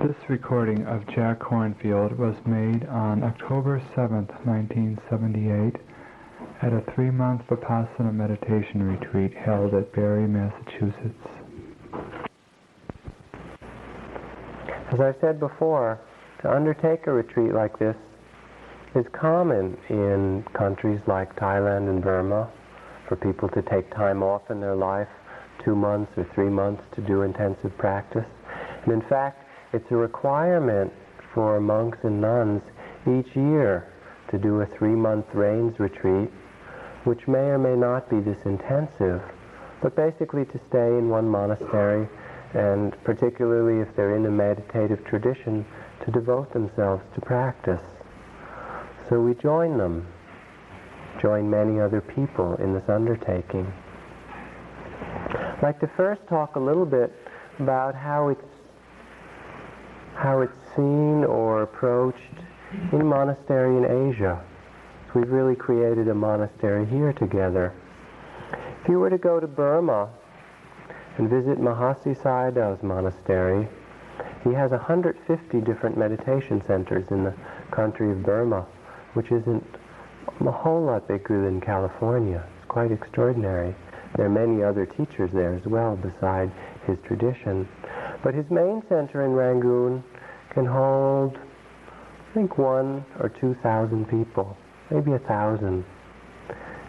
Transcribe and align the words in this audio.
This 0.00 0.14
recording 0.28 0.86
of 0.86 1.04
Jack 1.08 1.40
Kornfield 1.40 2.16
was 2.16 2.36
made 2.46 2.86
on 2.86 3.24
October 3.24 3.82
7, 3.96 4.28
1978, 4.44 5.74
at 6.62 6.72
a 6.72 6.84
three-month 6.94 7.42
Vipassana 7.50 8.14
meditation 8.14 8.80
retreat 8.80 9.34
held 9.34 9.74
at 9.74 9.92
Barre, 9.92 10.28
Massachusetts. 10.28 11.28
As 14.92 15.00
I 15.00 15.16
said 15.20 15.40
before, 15.40 15.98
to 16.42 16.48
undertake 16.54 17.08
a 17.08 17.12
retreat 17.12 17.52
like 17.52 17.76
this 17.80 17.96
is 18.94 19.04
common 19.20 19.76
in 19.88 20.44
countries 20.56 21.00
like 21.08 21.34
Thailand 21.34 21.90
and 21.90 22.00
Burma 22.00 22.48
for 23.08 23.16
people 23.16 23.48
to 23.48 23.62
take 23.62 23.92
time 23.96 24.22
off 24.22 24.48
in 24.48 24.60
their 24.60 24.76
life, 24.76 25.08
two 25.64 25.74
months 25.74 26.12
or 26.16 26.24
three 26.36 26.50
months 26.50 26.84
to 26.94 27.00
do 27.00 27.22
intensive 27.22 27.76
practice. 27.78 28.26
And 28.84 28.92
in 28.92 29.02
fact, 29.08 29.46
it's 29.72 29.90
a 29.90 29.96
requirement 29.96 30.92
for 31.34 31.60
monks 31.60 31.98
and 32.02 32.20
nuns 32.20 32.62
each 33.06 33.34
year 33.36 33.92
to 34.30 34.38
do 34.38 34.60
a 34.60 34.66
three-month 34.66 35.26
rains 35.34 35.78
retreat, 35.78 36.30
which 37.04 37.26
may 37.26 37.48
or 37.50 37.58
may 37.58 37.76
not 37.76 38.08
be 38.10 38.20
this 38.20 38.44
intensive, 38.44 39.22
but 39.82 39.94
basically 39.96 40.44
to 40.46 40.60
stay 40.68 40.98
in 40.98 41.08
one 41.08 41.28
monastery 41.28 42.08
and 42.54 42.96
particularly 43.04 43.80
if 43.80 43.94
they're 43.94 44.16
in 44.16 44.24
a 44.26 44.30
meditative 44.30 45.04
tradition, 45.04 45.66
to 46.04 46.10
devote 46.10 46.52
themselves 46.52 47.02
to 47.14 47.20
practice. 47.20 47.82
So 49.08 49.20
we 49.20 49.34
join 49.34 49.76
them, 49.76 50.06
join 51.20 51.50
many 51.50 51.80
other 51.80 52.00
people 52.00 52.54
in 52.56 52.72
this 52.72 52.88
undertaking. 52.88 53.70
I'd 55.00 55.62
like 55.62 55.80
to 55.80 55.90
first 55.96 56.26
talk 56.28 56.56
a 56.56 56.60
little 56.60 56.86
bit 56.86 57.12
about 57.58 57.94
how 57.94 58.28
it's 58.28 58.57
how 60.18 60.40
it's 60.40 60.58
seen 60.74 61.24
or 61.24 61.62
approached 61.62 62.18
in 62.92 63.06
monastery 63.06 63.76
in 63.76 64.10
Asia. 64.10 64.42
We've 65.14 65.30
really 65.30 65.54
created 65.54 66.08
a 66.08 66.14
monastery 66.14 66.86
here 66.86 67.12
together. 67.12 67.72
If 68.82 68.88
you 68.88 68.98
were 68.98 69.10
to 69.10 69.18
go 69.18 69.38
to 69.38 69.46
Burma 69.46 70.08
and 71.18 71.30
visit 71.30 71.58
Mahasi 71.58 72.16
Sayadaw's 72.18 72.82
monastery, 72.82 73.68
he 74.42 74.52
has 74.54 74.72
150 74.72 75.60
different 75.60 75.96
meditation 75.96 76.62
centers 76.66 77.06
in 77.10 77.22
the 77.22 77.34
country 77.70 78.10
of 78.10 78.24
Burma, 78.24 78.66
which 79.14 79.30
isn't 79.30 79.64
a 80.40 80.50
whole 80.50 80.82
lot 80.82 81.06
bigger 81.06 81.44
than 81.44 81.60
California. 81.60 82.44
It's 82.56 82.66
quite 82.66 82.90
extraordinary. 82.90 83.74
There 84.16 84.26
are 84.26 84.30
many 84.30 84.64
other 84.64 84.84
teachers 84.84 85.30
there 85.32 85.54
as 85.54 85.64
well 85.64 85.94
beside 85.94 86.50
his 86.88 86.98
tradition. 87.06 87.68
But 88.24 88.34
his 88.34 88.50
main 88.50 88.82
center 88.88 89.24
in 89.24 89.32
Rangoon 89.32 90.02
can 90.50 90.66
hold, 90.66 91.36
I 91.36 92.34
think, 92.34 92.58
one 92.58 93.04
or 93.20 93.28
two 93.28 93.54
thousand 93.62 94.08
people, 94.08 94.56
maybe 94.90 95.12
a 95.12 95.20
thousand. 95.20 95.84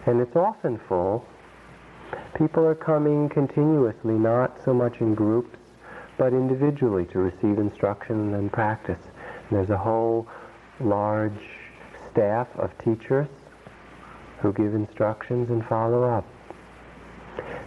And 0.06 0.20
it's 0.20 0.34
often 0.34 0.80
full. 0.88 1.24
People 2.36 2.64
are 2.64 2.74
coming 2.74 3.28
continuously, 3.28 4.14
not 4.14 4.58
so 4.64 4.74
much 4.74 5.00
in 5.00 5.14
groups, 5.14 5.56
but 6.18 6.32
individually 6.32 7.06
to 7.12 7.18
receive 7.18 7.58
instruction 7.58 8.34
and 8.34 8.50
practice. 8.50 8.98
And 9.48 9.58
there's 9.58 9.70
a 9.70 9.78
whole 9.78 10.26
large 10.80 11.40
staff 12.10 12.48
of 12.56 12.76
teachers 12.78 13.28
who 14.40 14.52
give 14.52 14.74
instructions 14.74 15.50
and 15.50 15.64
follow 15.66 16.02
up. 16.02 16.24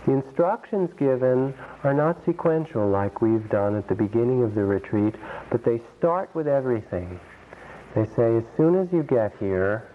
The 0.05 0.11
instructions 0.11 0.91
given 0.97 1.53
are 1.83 1.93
not 1.93 2.23
sequential 2.25 2.89
like 2.89 3.21
we've 3.21 3.49
done 3.49 3.77
at 3.77 3.87
the 3.87 3.95
beginning 3.95 4.43
of 4.43 4.53
the 4.53 4.65
retreat, 4.65 5.15
but 5.49 5.63
they 5.63 5.81
start 5.97 6.33
with 6.35 6.47
everything. 6.47 7.19
They 7.95 8.05
say, 8.15 8.37
as 8.37 8.43
soon 8.57 8.75
as 8.75 8.91
you 8.91 9.03
get 9.03 9.33
here, 9.39 9.87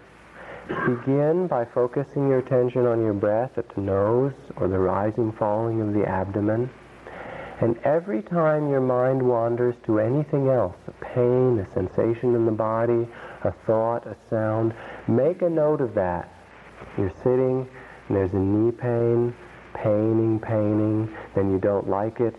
begin 0.67 1.47
by 1.47 1.65
focusing 1.65 2.27
your 2.27 2.39
attention 2.39 2.85
on 2.85 3.03
your 3.03 3.13
breath 3.13 3.57
at 3.57 3.69
the 3.75 3.81
nose 3.81 4.33
or 4.57 4.67
the 4.67 4.79
rising, 4.79 5.31
falling 5.33 5.81
of 5.81 5.93
the 5.93 6.07
abdomen. 6.07 6.69
And 7.61 7.77
every 7.83 8.21
time 8.23 8.69
your 8.69 8.81
mind 8.81 9.21
wanders 9.21 9.75
to 9.85 9.99
anything 9.99 10.47
else, 10.47 10.77
a 10.87 11.05
pain, 11.05 11.59
a 11.59 11.71
sensation 11.73 12.33
in 12.33 12.45
the 12.45 12.51
body, 12.51 13.07
a 13.43 13.51
thought, 13.67 14.07
a 14.07 14.15
sound, 14.29 14.73
make 15.07 15.41
a 15.41 15.49
note 15.49 15.81
of 15.81 15.93
that. 15.95 16.31
You're 16.97 17.13
sitting, 17.21 17.67
and 18.07 18.17
there's 18.17 18.33
a 18.33 18.39
knee 18.39 18.71
pain, 18.71 19.35
paining, 19.73 20.39
paining, 20.39 21.15
then 21.35 21.51
you 21.51 21.59
don't 21.59 21.89
like 21.89 22.19
it, 22.19 22.35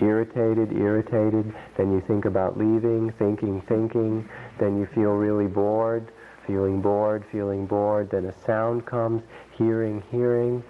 irritated, 0.00 0.72
irritated, 0.72 1.54
then 1.76 1.92
you 1.92 2.00
think 2.06 2.24
about 2.24 2.58
leaving, 2.58 3.12
thinking, 3.18 3.60
thinking, 3.62 4.28
then 4.58 4.78
you 4.78 4.86
feel 4.94 5.12
really 5.12 5.46
bored, 5.46 6.10
feeling 6.46 6.80
bored, 6.80 7.24
feeling 7.30 7.66
bored, 7.66 8.10
then 8.10 8.24
a 8.26 8.44
sound 8.44 8.86
comes, 8.86 9.22
hearing, 9.56 10.02
hearing, 10.10 10.62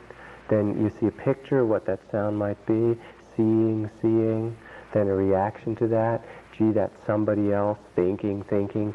then 0.49 0.81
you 0.83 0.91
see 0.99 1.07
a 1.07 1.11
picture 1.11 1.61
of 1.61 1.69
what 1.69 1.87
that 1.87 2.01
sound 2.11 2.37
might 2.37 2.65
be, 2.67 2.97
seeing, 3.37 3.91
seeing, 4.01 4.57
then 4.93 5.09
a 5.09 5.15
reaction 5.15 5.77
to 5.77 5.87
that, 5.87 6.25
gee, 6.57 6.73
that's 6.73 6.95
somebody 7.07 7.53
else, 7.53 7.79
thinking, 7.95 8.43
thinking, 8.45 8.95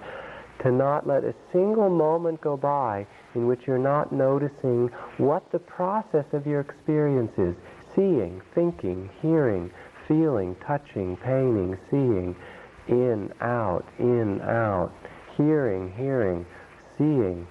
to 0.60 0.72
not 0.72 1.06
let 1.06 1.24
a 1.24 1.34
single 1.52 1.90
moment 1.90 2.42
go 2.42 2.58
by 2.58 3.06
in 3.36 3.48
which 3.48 3.68
you're 3.68 3.78
not 3.78 4.12
noticing 4.12 4.90
what 5.18 5.52
the 5.52 5.60
process 5.60 6.26
of 6.34 6.46
your 6.46 6.60
experience 6.60 7.32
is. 7.38 7.56
Seeing, 7.96 8.42
thinking, 8.54 9.10
hearing, 9.22 9.72
feeling, 10.08 10.56
touching, 10.66 11.18
painting, 11.18 11.78
seeing, 11.90 12.36
in, 12.88 13.32
out, 13.42 13.86
in, 14.00 14.42
out, 14.42 14.92
hearing, 15.38 15.94
hearing, 15.96 16.46
seeing. 16.98 17.48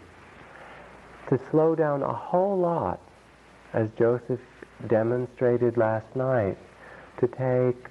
To 1.28 1.38
slow 1.50 1.74
down 1.74 2.02
a 2.02 2.12
whole 2.12 2.58
lot, 2.58 3.00
as 3.72 3.88
Joseph 3.98 4.40
demonstrated 4.88 5.76
last 5.76 6.14
night, 6.14 6.58
to 7.20 7.26
take 7.28 7.88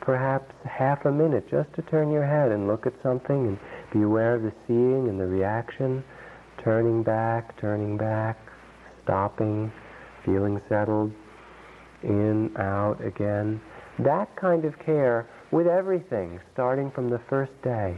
perhaps 0.00 0.54
half 0.64 1.04
a 1.04 1.12
minute 1.12 1.50
just 1.50 1.72
to 1.74 1.82
turn 1.82 2.10
your 2.10 2.24
head 2.24 2.50
and 2.50 2.66
look 2.66 2.86
at 2.86 2.94
something 3.02 3.46
and 3.46 3.58
be 3.92 4.02
aware 4.02 4.34
of 4.34 4.42
the 4.42 4.52
seeing 4.66 5.08
and 5.08 5.20
the 5.20 5.26
reaction, 5.26 6.02
turning 6.68 7.02
back, 7.02 7.58
turning 7.58 7.96
back, 7.96 8.36
stopping, 9.02 9.72
feeling 10.22 10.60
settled, 10.68 11.10
in, 12.02 12.54
out 12.58 13.02
again. 13.02 13.58
That 13.98 14.36
kind 14.36 14.66
of 14.66 14.78
care 14.78 15.26
with 15.50 15.66
everything, 15.66 16.38
starting 16.52 16.90
from 16.90 17.08
the 17.08 17.20
first 17.30 17.52
day. 17.64 17.96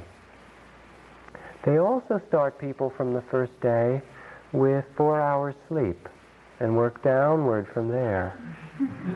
They 1.66 1.78
also 1.78 2.20
start 2.28 2.60
people 2.60 2.92
from 2.96 3.12
the 3.12 3.24
first 3.28 3.60
day 3.60 4.00
with 4.52 4.84
four 4.96 5.20
hours 5.20 5.56
sleep 5.68 6.08
and 6.60 6.76
work 6.76 7.02
downward 7.02 7.66
from 7.74 7.88
there. 7.88 8.38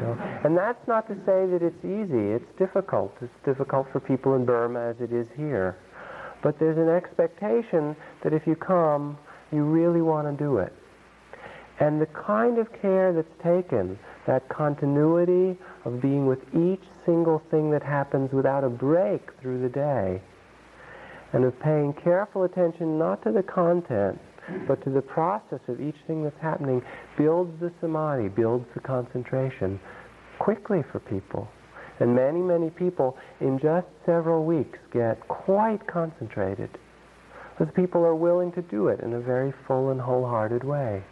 So, 0.01 0.19
and 0.45 0.59
that's 0.59 0.85
not 0.89 1.07
to 1.07 1.15
say 1.25 1.47
that 1.47 1.61
it's 1.63 1.85
easy. 1.85 2.33
It's 2.33 2.59
difficult. 2.59 3.15
It's 3.23 3.33
difficult 3.47 3.87
for 3.93 4.01
people 4.01 4.35
in 4.35 4.45
Burma 4.45 4.81
as 4.81 4.97
it 5.01 5.13
is 5.13 5.29
here. 5.37 5.79
But 6.43 6.59
there's 6.59 6.77
an 6.77 6.89
expectation 6.89 7.95
that 8.25 8.33
if 8.35 8.49
you 8.49 8.57
come, 8.57 9.17
you 9.55 9.65
really 9.65 10.03
want 10.03 10.27
to 10.27 10.45
do 10.45 10.59
it. 10.59 10.73
And 11.81 12.01
the 12.01 12.07
kind 12.07 12.59
of 12.59 12.69
care 12.81 13.13
that's 13.13 13.43
taken, 13.43 13.99
that 14.27 14.49
continuity 14.49 15.59
of 15.85 16.01
being 16.01 16.27
with 16.27 16.41
each 16.55 16.83
single 17.05 17.43
thing 17.51 17.71
that 17.73 17.83
happens 17.83 18.33
without 18.33 18.65
a 18.65 18.69
break 18.69 19.23
through 19.41 19.63
the 19.63 19.69
day, 19.69 20.23
and 21.33 21.45
of 21.45 21.59
paying 21.61 21.93
careful 21.93 22.45
attention 22.45 22.97
not 22.99 23.23
to 23.25 23.33
the 23.33 23.43
content, 23.43 24.21
but 24.69 24.83
to 24.85 24.91
the 24.91 25.03
process 25.03 25.61
of 25.69 25.81
each 25.81 25.97
thing 26.07 26.23
that's 26.23 26.41
happening, 26.41 26.81
builds 27.19 27.59
the 27.61 27.73
samadhi, 27.81 28.29
builds 28.29 28.67
the 28.75 28.81
concentration 28.81 29.81
quickly 30.39 30.83
for 30.93 31.01
people. 31.01 31.49
And 31.99 32.15
many, 32.15 32.41
many 32.41 32.71
people 32.71 33.17
in 33.41 33.59
just 33.59 33.87
several 34.05 34.45
weeks 34.45 34.79
get 34.93 35.27
quite 35.29 35.87
concentrated 35.87 36.71
because 37.57 37.73
people 37.75 38.05
are 38.05 38.15
willing 38.15 38.51
to 38.53 38.63
do 38.63 38.89
it 38.89 39.01
in 39.01 39.15
a 39.15 39.21
very 39.21 39.53
full 39.67 39.91
and 39.91 40.01
wholehearted 40.01 40.65
way. 40.65 41.03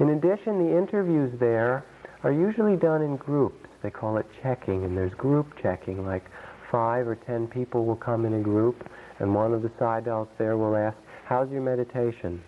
In 0.00 0.10
addition, 0.10 0.66
the 0.66 0.76
interviews 0.76 1.38
there 1.38 1.84
are 2.22 2.32
usually 2.32 2.76
done 2.76 3.02
in 3.02 3.16
groups. 3.16 3.68
They 3.82 3.90
call 3.90 4.16
it 4.16 4.26
checking, 4.42 4.84
and 4.84 4.96
there's 4.96 5.12
group 5.14 5.60
checking, 5.60 6.06
like 6.06 6.24
five 6.70 7.06
or 7.06 7.16
ten 7.16 7.46
people 7.46 7.84
will 7.84 7.96
come 7.96 8.24
in 8.24 8.34
a 8.34 8.40
group, 8.40 8.88
and 9.18 9.34
one 9.34 9.52
of 9.52 9.62
the 9.62 9.68
sayadaws 9.70 10.28
there 10.38 10.56
will 10.56 10.76
ask, 10.76 10.96
how's 11.24 11.50
your 11.50 11.60
meditation? 11.60 12.42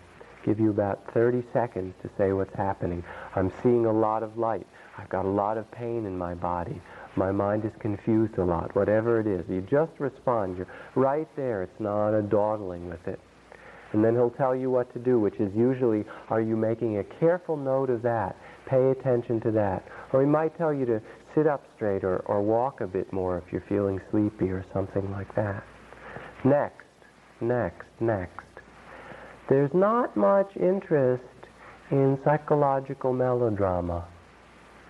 Give 0.44 0.58
you 0.58 0.70
about 0.70 1.12
30 1.12 1.42
seconds 1.52 1.94
to 2.02 2.10
say 2.16 2.32
what's 2.32 2.54
happening. 2.54 3.04
I'm 3.34 3.52
seeing 3.62 3.86
a 3.86 3.92
lot 3.92 4.22
of 4.22 4.38
light. 4.38 4.66
I've 4.96 5.08
got 5.08 5.24
a 5.24 5.28
lot 5.28 5.58
of 5.58 5.70
pain 5.70 6.06
in 6.06 6.16
my 6.16 6.34
body. 6.34 6.80
My 7.16 7.30
mind 7.30 7.64
is 7.64 7.72
confused 7.80 8.38
a 8.38 8.44
lot. 8.44 8.74
Whatever 8.74 9.20
it 9.20 9.26
is, 9.26 9.44
you 9.48 9.60
just 9.60 9.92
respond. 9.98 10.56
You're 10.56 10.68
right 10.96 11.28
there. 11.36 11.62
It's 11.62 11.80
not 11.80 12.10
a 12.10 12.22
dawdling 12.22 12.88
with 12.88 13.06
it. 13.06 13.20
And 13.92 14.04
then 14.04 14.14
he'll 14.14 14.30
tell 14.30 14.56
you 14.56 14.70
what 14.70 14.92
to 14.94 14.98
do, 14.98 15.20
which 15.20 15.36
is 15.36 15.54
usually, 15.54 16.04
are 16.28 16.40
you 16.40 16.56
making 16.56 16.98
a 16.98 17.04
careful 17.04 17.56
note 17.56 17.90
of 17.90 18.02
that? 18.02 18.36
Pay 18.66 18.90
attention 18.90 19.40
to 19.42 19.52
that. 19.52 19.84
Or 20.12 20.20
he 20.20 20.26
might 20.26 20.58
tell 20.58 20.74
you 20.74 20.84
to 20.86 21.00
sit 21.36 21.46
up 21.46 21.64
straight 21.76 22.02
or, 22.02 22.18
or 22.26 22.42
walk 22.42 22.80
a 22.80 22.86
bit 22.88 23.12
more 23.12 23.38
if 23.38 23.52
you're 23.52 23.64
feeling 23.68 24.00
sleepy 24.10 24.50
or 24.50 24.64
something 24.72 25.12
like 25.12 25.32
that. 25.36 25.62
Next, 26.44 26.84
next, 27.40 27.86
next. 28.00 28.40
There's 29.48 29.70
not 29.72 30.16
much 30.16 30.50
interest 30.56 31.22
in 31.92 32.18
psychological 32.24 33.12
melodrama. 33.12 34.08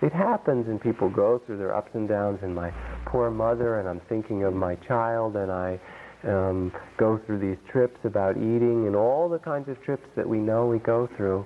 It 0.05 0.13
happens 0.13 0.67
and 0.67 0.79
people 0.79 1.09
go 1.09 1.41
through 1.43 1.57
their 1.57 1.73
ups 1.73 1.89
and 1.95 2.07
downs 2.07 2.37
and 2.43 2.53
my 2.53 2.69
poor 3.07 3.31
mother 3.31 3.79
and 3.79 3.89
I'm 3.89 4.01
thinking 4.01 4.43
of 4.43 4.53
my 4.53 4.75
child 4.87 5.35
and 5.35 5.51
I 5.51 5.79
um, 6.23 6.71
go 6.95 7.19
through 7.25 7.39
these 7.39 7.57
trips 7.71 7.97
about 8.03 8.37
eating 8.37 8.85
and 8.85 8.95
all 8.95 9.27
the 9.27 9.39
kinds 9.39 9.67
of 9.67 9.81
trips 9.81 10.05
that 10.15 10.29
we 10.29 10.37
know 10.37 10.67
we 10.67 10.77
go 10.77 11.09
through. 11.17 11.43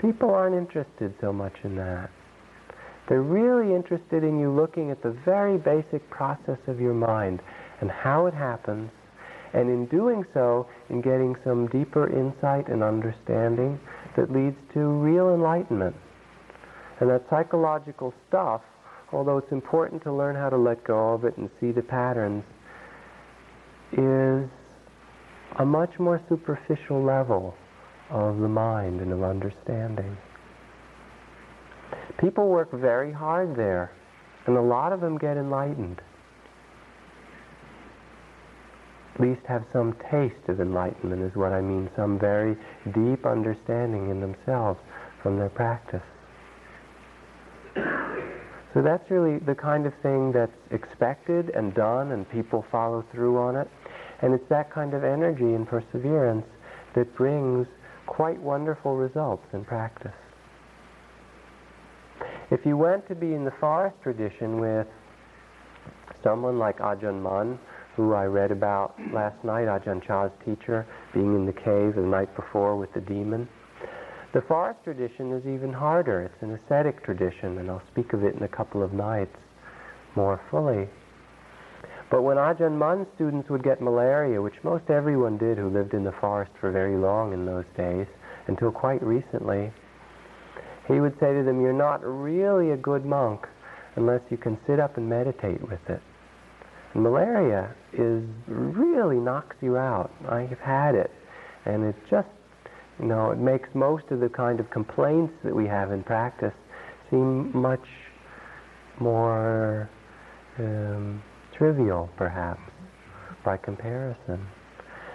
People 0.00 0.30
aren't 0.30 0.56
interested 0.56 1.14
so 1.20 1.30
much 1.30 1.52
in 1.62 1.76
that. 1.76 2.08
They're 3.10 3.20
really 3.20 3.74
interested 3.74 4.24
in 4.24 4.40
you 4.40 4.50
looking 4.50 4.90
at 4.90 5.02
the 5.02 5.14
very 5.22 5.58
basic 5.58 6.08
process 6.08 6.58
of 6.68 6.80
your 6.80 6.94
mind 6.94 7.42
and 7.82 7.90
how 7.90 8.24
it 8.28 8.32
happens, 8.32 8.90
and 9.52 9.68
in 9.68 9.84
doing 9.88 10.24
so, 10.32 10.68
in 10.88 11.02
getting 11.02 11.36
some 11.44 11.66
deeper 11.66 12.08
insight 12.08 12.68
and 12.68 12.82
understanding 12.82 13.78
that 14.16 14.32
leads 14.32 14.56
to 14.72 14.80
real 14.80 15.34
enlightenment. 15.34 15.94
And 17.02 17.10
that 17.10 17.24
psychological 17.28 18.14
stuff, 18.28 18.60
although 19.12 19.36
it's 19.36 19.50
important 19.50 20.04
to 20.04 20.12
learn 20.12 20.36
how 20.36 20.48
to 20.48 20.56
let 20.56 20.84
go 20.84 21.14
of 21.14 21.24
it 21.24 21.36
and 21.36 21.50
see 21.58 21.72
the 21.72 21.82
patterns, 21.82 22.44
is 23.90 24.48
a 25.58 25.64
much 25.66 25.98
more 25.98 26.22
superficial 26.28 27.02
level 27.02 27.56
of 28.08 28.38
the 28.38 28.46
mind 28.46 29.00
and 29.00 29.12
of 29.12 29.24
understanding. 29.24 30.16
People 32.20 32.48
work 32.48 32.70
very 32.70 33.10
hard 33.10 33.56
there, 33.56 33.90
and 34.46 34.56
a 34.56 34.62
lot 34.62 34.92
of 34.92 35.00
them 35.00 35.18
get 35.18 35.36
enlightened. 35.36 36.00
At 39.16 39.20
least 39.20 39.40
have 39.48 39.64
some 39.72 39.96
taste 40.08 40.46
of 40.46 40.60
enlightenment, 40.60 41.20
is 41.20 41.34
what 41.34 41.50
I 41.50 41.62
mean, 41.62 41.90
some 41.96 42.16
very 42.16 42.56
deep 42.94 43.26
understanding 43.26 44.08
in 44.08 44.20
themselves 44.20 44.78
from 45.20 45.36
their 45.36 45.50
practice. 45.50 46.00
So 48.74 48.80
that's 48.80 49.10
really 49.10 49.38
the 49.38 49.54
kind 49.54 49.86
of 49.86 49.92
thing 50.02 50.32
that's 50.32 50.52
expected 50.70 51.50
and 51.50 51.74
done, 51.74 52.12
and 52.12 52.28
people 52.30 52.64
follow 52.70 53.04
through 53.12 53.38
on 53.38 53.56
it. 53.56 53.68
And 54.22 54.32
it's 54.32 54.48
that 54.48 54.72
kind 54.72 54.94
of 54.94 55.04
energy 55.04 55.54
and 55.54 55.68
perseverance 55.68 56.46
that 56.94 57.14
brings 57.16 57.66
quite 58.06 58.40
wonderful 58.40 58.96
results 58.96 59.44
in 59.52 59.64
practice. 59.64 60.12
If 62.50 62.64
you 62.64 62.76
went 62.76 63.06
to 63.08 63.14
be 63.14 63.34
in 63.34 63.44
the 63.44 63.52
forest 63.60 63.96
tradition 64.02 64.60
with 64.60 64.86
someone 66.22 66.58
like 66.58 66.78
Ajahn 66.78 67.20
Mun, 67.20 67.58
who 67.96 68.14
I 68.14 68.24
read 68.24 68.50
about 68.50 68.94
last 69.12 69.42
night, 69.44 69.66
Ajahn 69.68 70.06
Chah's 70.06 70.30
teacher, 70.44 70.86
being 71.12 71.34
in 71.34 71.46
the 71.46 71.52
cave 71.52 71.94
the 71.94 72.02
night 72.02 72.34
before 72.36 72.76
with 72.76 72.92
the 72.94 73.00
demon, 73.00 73.48
the 74.32 74.42
forest 74.42 74.80
tradition 74.84 75.32
is 75.32 75.46
even 75.46 75.72
harder. 75.72 76.22
It's 76.22 76.42
an 76.42 76.58
ascetic 76.58 77.04
tradition, 77.04 77.58
and 77.58 77.70
I'll 77.70 77.82
speak 77.92 78.12
of 78.12 78.24
it 78.24 78.34
in 78.34 78.42
a 78.42 78.48
couple 78.48 78.82
of 78.82 78.92
nights 78.92 79.36
more 80.16 80.40
fully. 80.50 80.88
But 82.10 82.22
when 82.22 82.36
Ajahn 82.36 82.76
Mun's 82.76 83.06
students 83.14 83.48
would 83.48 83.62
get 83.62 83.80
malaria, 83.80 84.40
which 84.40 84.62
most 84.62 84.90
everyone 84.90 85.38
did 85.38 85.56
who 85.56 85.70
lived 85.70 85.94
in 85.94 86.04
the 86.04 86.12
forest 86.12 86.52
for 86.60 86.70
very 86.70 86.96
long 86.96 87.32
in 87.32 87.46
those 87.46 87.64
days, 87.76 88.06
until 88.48 88.70
quite 88.70 89.02
recently, 89.02 89.72
he 90.88 91.00
would 91.00 91.18
say 91.20 91.32
to 91.32 91.42
them, 91.42 91.60
You're 91.60 91.72
not 91.72 92.00
really 92.04 92.72
a 92.72 92.76
good 92.76 93.06
monk 93.06 93.46
unless 93.96 94.20
you 94.30 94.36
can 94.36 94.58
sit 94.66 94.80
up 94.80 94.96
and 94.96 95.08
meditate 95.08 95.62
with 95.62 95.80
it. 95.88 96.02
And 96.94 97.02
malaria 97.02 97.74
is 97.92 98.24
really 98.46 99.16
knocks 99.16 99.56
you 99.60 99.76
out. 99.76 100.10
I 100.28 100.42
have 100.42 100.58
had 100.58 100.94
it. 100.94 101.10
And 101.64 101.84
it 101.84 101.96
just, 102.10 102.28
you 103.00 103.06
know, 103.06 103.30
it 103.30 103.38
makes 103.38 103.68
most 103.74 104.04
of 104.10 104.20
the 104.20 104.28
kind 104.28 104.60
of 104.60 104.70
complaints 104.70 105.34
that 105.44 105.54
we 105.54 105.66
have 105.66 105.92
in 105.92 106.02
practice 106.02 106.54
seem 107.10 107.56
much 107.56 107.86
more 108.98 109.88
um, 110.58 111.22
trivial, 111.56 112.08
perhaps, 112.16 112.60
by 113.44 113.56
comparison. 113.56 114.46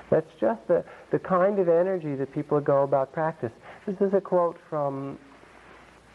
That's 0.09 0.29
just 0.39 0.65
the, 0.67 0.83
the 1.11 1.19
kind 1.19 1.59
of 1.59 1.67
energy 1.67 2.15
that 2.15 2.33
people 2.33 2.59
go 2.61 2.83
about 2.83 3.11
practice. 3.11 3.51
This 3.85 3.97
is 3.99 4.13
a 4.13 4.21
quote 4.21 4.57
from 4.69 5.19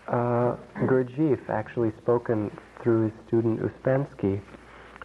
uh, 0.09 0.57
Gurdjieff, 0.87 1.49
actually 1.49 1.93
spoken 2.03 2.51
through 2.83 3.05
his 3.05 3.13
student 3.27 3.61
Ouspensky. 3.61 4.41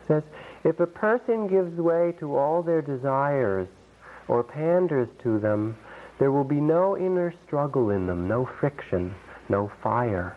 says, 0.08 0.24
if 0.64 0.80
a 0.80 0.88
person 0.88 1.48
gives 1.48 1.78
way 1.78 2.14
to 2.20 2.36
all 2.36 2.64
their 2.64 2.82
desires 2.82 3.68
or 4.28 4.44
panders 4.44 5.08
to 5.24 5.40
them, 5.40 5.78
there 6.20 6.32
will 6.32 6.44
be 6.44 6.62
no 6.62 6.98
inner 6.98 7.34
struggle 7.46 7.90
in 7.92 8.08
them, 8.08 8.28
no 8.28 8.46
friction, 8.46 9.14
no 9.50 9.72
fire. 9.82 10.36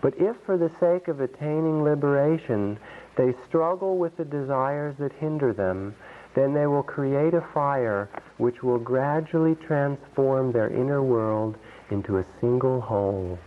But 0.00 0.14
if 0.18 0.36
for 0.44 0.58
the 0.58 0.70
sake 0.80 1.08
of 1.08 1.20
attaining 1.20 1.82
liberation 1.82 2.78
they 3.16 3.34
struggle 3.46 3.96
with 3.96 4.16
the 4.16 4.24
desires 4.24 4.96
that 4.98 5.12
hinder 5.12 5.52
them, 5.52 5.94
then 6.34 6.52
they 6.52 6.66
will 6.66 6.82
create 6.82 7.32
a 7.32 7.40
fire 7.54 8.08
which 8.38 8.62
will 8.62 8.78
gradually 8.78 9.54
transform 9.54 10.52
their 10.52 10.68
inner 10.68 11.02
world 11.02 11.56
into 11.90 12.18
a 12.18 12.26
single 12.40 12.80
whole. 12.80 13.38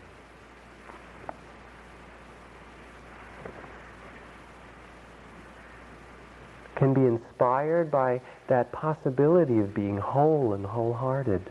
Can 6.78 6.94
be 6.94 7.02
inspired 7.02 7.90
by 7.90 8.22
that 8.50 8.72
possibility 8.72 9.60
of 9.60 9.74
being 9.74 9.98
whole 9.98 10.54
and 10.54 10.66
wholehearted. 10.66 11.50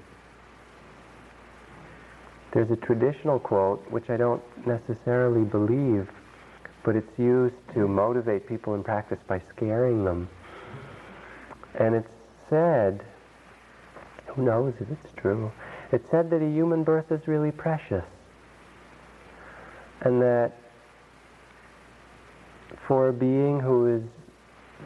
There's 2.55 2.70
a 2.70 2.76
traditional 2.76 3.40
quote, 3.40 3.84
which 3.90 4.08
I 4.08 4.17
don't 4.17 4.43
necessarily 4.67 5.44
believe, 5.44 6.08
but 6.84 6.94
it's 6.94 7.19
used 7.19 7.56
to 7.75 7.88
motivate 7.88 8.46
people 8.46 8.75
in 8.75 8.84
practice 8.84 9.19
by 9.26 9.43
scaring 9.55 10.05
them. 10.05 10.28
And 11.79 11.94
it's 11.96 12.08
said, 12.49 13.05
who 14.29 14.43
knows 14.43 14.75
if 14.81 14.88
it's 14.90 15.12
true, 15.17 15.50
it's 15.93 16.08
said 16.11 16.31
that 16.31 16.40
a 16.40 16.49
human 16.49 16.84
birth 16.84 17.11
is 17.11 17.26
really 17.26 17.50
precious. 17.50 18.05
And 20.02 20.22
that 20.22 20.52
for 22.87 23.08
a 23.08 23.12
being 23.12 23.58
who 23.61 23.96
is 23.96 24.02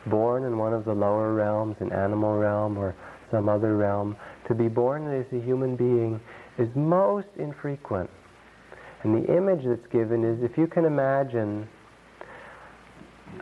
born 0.06 0.44
in 0.44 0.56
one 0.58 0.73
of 0.73 0.85
the 0.85 0.94
lower 0.94 1.35
realms, 1.35 1.76
an 1.80 1.92
animal 1.92 2.37
realm 2.37 2.78
or 2.78 2.95
some 3.30 3.49
other 3.49 3.76
realm, 3.76 4.16
to 4.49 4.54
be 4.54 4.69
born 4.69 5.07
as 5.12 5.26
a 5.33 5.45
human 5.45 5.76
being 5.76 6.21
is 6.59 6.69
most 6.75 7.28
infrequent. 7.38 8.11
And 9.02 9.14
the 9.14 9.35
image 9.35 9.64
that's 9.64 9.87
given 9.92 10.25
is 10.25 10.42
if 10.42 10.59
you 10.59 10.66
can 10.66 10.85
imagine 10.85 11.69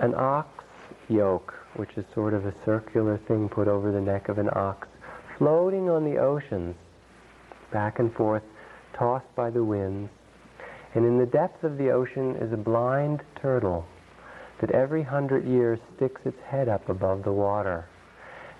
an 0.00 0.14
ox 0.14 0.64
yoke, 1.08 1.54
which 1.76 1.90
is 1.96 2.04
sort 2.14 2.34
of 2.34 2.46
a 2.46 2.54
circular 2.64 3.18
thing 3.28 3.48
put 3.48 3.68
over 3.68 3.90
the 3.90 4.00
neck 4.00 4.28
of 4.28 4.38
an 4.38 4.50
ox, 4.52 4.86
floating 5.38 5.88
on 5.88 6.04
the 6.04 6.18
oceans, 6.18 6.76
back 7.72 7.98
and 7.98 8.12
forth, 8.14 8.42
tossed 8.96 9.34
by 9.34 9.50
the 9.50 9.62
winds. 9.62 10.10
And 10.94 11.04
in 11.04 11.18
the 11.18 11.26
depth 11.26 11.64
of 11.64 11.78
the 11.78 11.90
ocean 11.90 12.36
is 12.36 12.52
a 12.52 12.56
blind 12.56 13.22
turtle 13.40 13.86
that 14.60 14.70
every 14.72 15.02
hundred 15.02 15.46
years 15.46 15.78
sticks 15.96 16.20
its 16.24 16.38
head 16.46 16.68
up 16.68 16.88
above 16.88 17.22
the 17.24 17.32
water. 17.32 17.86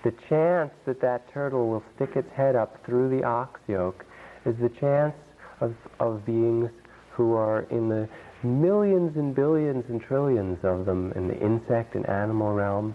The 0.05 0.13
chance 0.29 0.71
that 0.87 1.01
that 1.01 1.33
turtle 1.33 1.69
will 1.69 1.83
stick 1.97 2.11
its 2.15 2.31
head 2.37 2.55
up 2.55 2.85
through 2.85 3.11
the 3.11 3.25
ox 3.25 3.61
yoke 3.67 4.05
is 4.47 4.55
the 4.61 4.71
chance 4.81 5.15
of, 5.61 5.75
of 5.99 6.25
beings 6.25 6.71
who 7.13 7.35
are 7.35 7.63
in 7.71 7.89
the 7.89 8.09
millions 8.45 9.17
and 9.17 9.35
billions 9.35 9.85
and 9.89 10.01
trillions 10.01 10.59
of 10.63 10.87
them 10.87 11.13
in 11.17 11.27
the 11.27 11.39
insect 11.39 11.97
and 11.97 12.09
animal 12.09 12.53
realm 12.53 12.95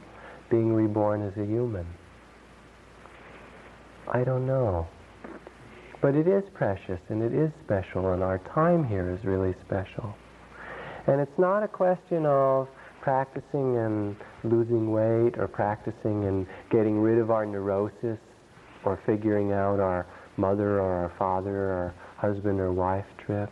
being 0.49 0.73
reborn 0.73 1.21
as 1.21 1.33
a 1.37 1.45
human? 1.45 1.85
I 4.11 4.23
don't 4.23 4.47
know. 4.47 4.87
But 6.01 6.15
it 6.15 6.27
is 6.27 6.43
precious 6.53 6.99
and 7.09 7.21
it 7.21 7.33
is 7.33 7.51
special 7.65 8.13
and 8.13 8.23
our 8.23 8.39
time 8.53 8.85
here 8.87 9.09
is 9.11 9.25
really 9.25 9.55
special. 9.65 10.13
And 11.07 11.19
it's 11.19 11.37
not 11.37 11.63
a 11.63 11.67
question 11.67 12.25
of 12.25 12.67
practicing 13.03 13.77
and 13.77 14.15
losing 14.45 14.89
weight 14.89 15.37
or 15.37 15.45
practicing 15.45 16.23
and 16.23 16.47
getting 16.71 16.97
rid 16.97 17.17
of 17.17 17.31
our 17.31 17.45
neurosis 17.45 18.17
or 18.85 18.97
figuring 19.05 19.51
out 19.51 19.81
our 19.81 20.07
mother 20.37 20.79
or 20.79 21.03
our 21.03 21.13
father 21.19 21.53
or 21.53 21.93
husband 22.15 22.61
or 22.61 22.71
wife 22.71 23.05
trip. 23.17 23.49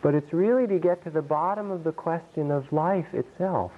But 0.00 0.14
it's 0.14 0.32
really 0.32 0.68
to 0.68 0.78
get 0.78 1.02
to 1.04 1.10
the 1.10 1.20
bottom 1.20 1.72
of 1.72 1.82
the 1.82 1.90
question 1.90 2.52
of 2.52 2.72
life 2.72 3.12
itself. 3.12 3.72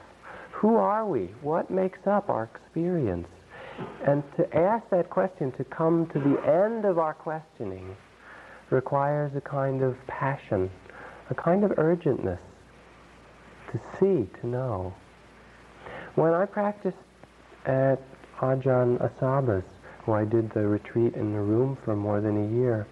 Who 0.53 0.77
are 0.77 1.07
we? 1.07 1.31
What 1.41 1.71
makes 1.71 2.07
up 2.07 2.29
our 2.29 2.51
experience? 2.55 3.29
And 4.07 4.23
to 4.37 4.55
ask 4.55 4.85
that 4.91 5.09
question, 5.09 5.51
to 5.53 5.65
come 5.65 6.07
to 6.13 6.19
the 6.19 6.37
end 6.47 6.85
of 6.85 6.99
our 6.99 7.15
questioning, 7.15 7.97
requires 8.69 9.33
a 9.35 9.41
kind 9.41 9.83
of 9.83 9.97
passion, 10.07 10.71
a 11.31 11.35
kind 11.35 11.65
of 11.65 11.71
urgentness 11.73 12.39
to 13.73 13.81
see, 13.99 14.31
to 14.41 14.47
know. 14.47 14.95
When 16.15 16.33
I 16.33 16.45
practiced 16.47 16.97
at 17.67 18.01
Ajahn 18.41 18.99
Asabha's, 19.01 19.65
where 20.05 20.21
I 20.21 20.25
did 20.25 20.51
the 20.53 20.67
retreat 20.67 21.15
in 21.15 21.33
the 21.33 21.41
room 21.41 21.79
for 21.85 21.97
more 21.97 22.21
than 22.21 22.37
a 22.45 22.57
year, 22.57 22.87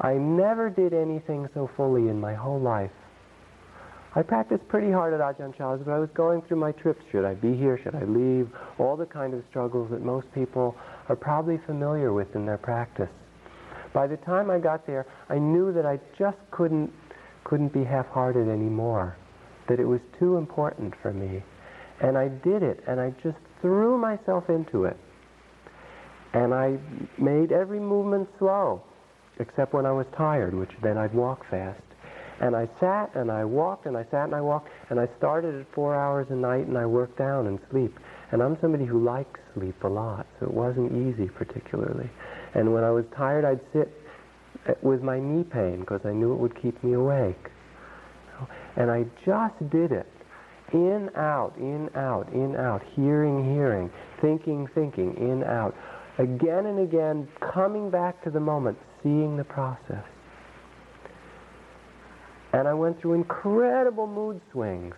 I 0.00 0.14
never 0.14 0.70
did 0.70 0.92
anything 0.92 1.48
so 1.54 1.70
fully 1.76 2.08
in 2.08 2.20
my 2.20 2.34
whole 2.34 2.60
life. 2.60 2.90
I 4.14 4.22
practiced 4.22 4.66
pretty 4.68 4.90
hard 4.90 5.12
at 5.12 5.20
Ajahn 5.20 5.54
Chah's, 5.54 5.80
but 5.84 5.92
I 5.92 5.98
was 5.98 6.08
going 6.14 6.40
through 6.42 6.56
my 6.56 6.72
trips. 6.72 7.04
Should 7.12 7.26
I 7.26 7.34
be 7.34 7.54
here? 7.54 7.78
Should 7.82 7.94
I 7.94 8.04
leave? 8.04 8.48
All 8.78 8.96
the 8.96 9.04
kind 9.04 9.34
of 9.34 9.42
struggles 9.50 9.90
that 9.90 10.02
most 10.02 10.32
people 10.32 10.74
are 11.10 11.16
probably 11.16 11.58
familiar 11.66 12.14
with 12.14 12.34
in 12.34 12.46
their 12.46 12.56
practice. 12.56 13.10
By 13.92 14.06
the 14.06 14.16
time 14.16 14.50
I 14.50 14.58
got 14.58 14.86
there, 14.86 15.06
I 15.28 15.38
knew 15.38 15.72
that 15.72 15.84
I 15.84 15.98
just 16.18 16.38
couldn't, 16.50 16.90
couldn't 17.44 17.74
be 17.74 17.84
half-hearted 17.84 18.48
anymore, 18.48 19.16
that 19.68 19.80
it 19.80 19.84
was 19.86 20.00
too 20.18 20.36
important 20.36 20.94
for 21.02 21.12
me. 21.12 21.42
And 22.00 22.18
I 22.18 22.28
did 22.28 22.62
it, 22.62 22.82
and 22.86 23.00
I 23.00 23.10
just 23.22 23.38
threw 23.60 23.98
myself 23.98 24.48
into 24.48 24.84
it. 24.84 24.96
And 26.32 26.52
I 26.52 26.78
made 27.18 27.52
every 27.52 27.80
movement 27.80 28.28
slow, 28.38 28.82
except 29.38 29.72
when 29.72 29.86
I 29.86 29.92
was 29.92 30.06
tired, 30.16 30.54
which 30.54 30.70
then 30.82 30.98
I'd 30.98 31.14
walk 31.14 31.48
fast. 31.48 31.80
And 32.40 32.54
I 32.54 32.68
sat 32.78 33.14
and 33.14 33.30
I 33.30 33.44
walked 33.44 33.86
and 33.86 33.96
I 33.96 34.04
sat 34.10 34.24
and 34.24 34.34
I 34.34 34.42
walked 34.42 34.68
and 34.90 35.00
I 35.00 35.08
started 35.16 35.58
at 35.58 35.66
four 35.72 35.94
hours 35.94 36.26
a 36.28 36.34
night 36.34 36.66
and 36.66 36.76
I 36.76 36.84
worked 36.84 37.16
down 37.16 37.46
and 37.46 37.58
sleep. 37.70 37.98
And 38.30 38.42
I'm 38.42 38.58
somebody 38.60 38.84
who 38.84 39.02
likes 39.02 39.40
sleep 39.54 39.82
a 39.84 39.88
lot, 39.88 40.26
so 40.38 40.46
it 40.46 40.52
wasn't 40.52 40.92
easy 40.92 41.28
particularly. 41.28 42.10
And 42.54 42.74
when 42.74 42.84
I 42.84 42.90
was 42.90 43.06
tired, 43.16 43.44
I'd 43.44 43.60
sit 43.72 43.90
uh, 44.68 44.74
with 44.82 45.02
my 45.02 45.18
knee 45.18 45.44
pain 45.44 45.80
because 45.80 46.00
I 46.04 46.12
knew 46.12 46.32
it 46.34 46.38
would 46.38 46.60
keep 46.60 46.82
me 46.84 46.92
awake. 46.92 47.50
And 48.76 48.90
I 48.90 49.04
just 49.24 49.70
did 49.70 49.92
it. 49.92 50.06
In, 50.72 51.10
out, 51.14 51.54
in, 51.58 51.88
out, 51.94 52.32
in, 52.32 52.56
out, 52.56 52.82
hearing, 52.94 53.54
hearing, 53.54 53.90
thinking, 54.20 54.68
thinking, 54.74 55.16
in, 55.16 55.44
out. 55.44 55.74
Again 56.18 56.66
and 56.66 56.80
again, 56.80 57.28
coming 57.40 57.90
back 57.90 58.22
to 58.24 58.30
the 58.30 58.40
moment, 58.40 58.76
seeing 59.02 59.36
the 59.36 59.44
process. 59.44 60.04
And 62.52 62.66
I 62.66 62.74
went 62.74 63.00
through 63.00 63.14
incredible 63.14 64.06
mood 64.06 64.40
swings 64.50 64.94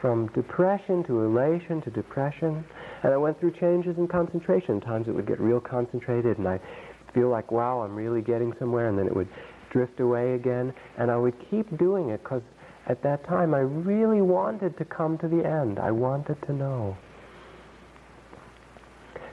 from 0.00 0.26
depression 0.34 1.04
to 1.04 1.22
elation 1.22 1.80
to 1.82 1.90
depression. 1.90 2.64
And 3.02 3.12
I 3.12 3.16
went 3.16 3.38
through 3.40 3.52
changes 3.52 3.96
in 3.98 4.08
concentration. 4.08 4.80
Times 4.80 5.08
it 5.08 5.14
would 5.14 5.26
get 5.26 5.40
real 5.40 5.60
concentrated 5.60 6.38
and 6.38 6.46
I 6.48 6.60
feel 7.14 7.28
like, 7.28 7.50
wow, 7.50 7.80
I'm 7.80 7.94
really 7.94 8.20
getting 8.20 8.52
somewhere. 8.58 8.88
And 8.88 8.98
then 8.98 9.06
it 9.06 9.14
would 9.14 9.28
drift 9.76 10.00
away 10.00 10.34
again. 10.34 10.72
And 10.96 11.10
I 11.10 11.16
would 11.18 11.34
keep 11.50 11.76
doing 11.78 12.08
it 12.08 12.22
because 12.22 12.42
at 12.86 13.02
that 13.02 13.24
time 13.24 13.52
I 13.52 13.60
really 13.60 14.22
wanted 14.22 14.78
to 14.78 14.84
come 14.86 15.18
to 15.18 15.28
the 15.28 15.44
end. 15.44 15.78
I 15.78 15.90
wanted 15.90 16.40
to 16.46 16.52
know. 16.54 16.96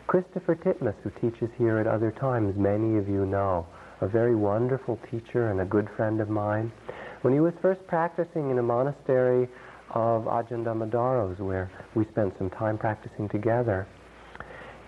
Christopher 0.07 0.55
Titmuss, 0.55 0.95
who 1.01 1.11
teaches 1.21 1.49
here 1.57 1.77
at 1.77 1.87
other 1.87 2.11
times, 2.11 2.55
many 2.57 2.97
of 2.97 3.07
you 3.07 3.25
know, 3.25 3.65
a 4.01 4.07
very 4.07 4.35
wonderful 4.35 4.99
teacher 5.09 5.49
and 5.49 5.61
a 5.61 5.65
good 5.65 5.87
friend 5.95 6.19
of 6.19 6.29
mine. 6.29 6.73
When 7.21 7.33
he 7.33 7.39
was 7.39 7.53
first 7.61 7.79
practicing 7.87 8.49
in 8.51 8.57
a 8.57 8.63
monastery 8.63 9.47
of 9.91 10.23
Ajahn 10.23 10.65
Dhammadharo's, 10.65 11.39
where 11.39 11.71
we 11.95 12.03
spent 12.11 12.37
some 12.37 12.49
time 12.49 12.77
practicing 12.77 13.29
together, 13.29 13.87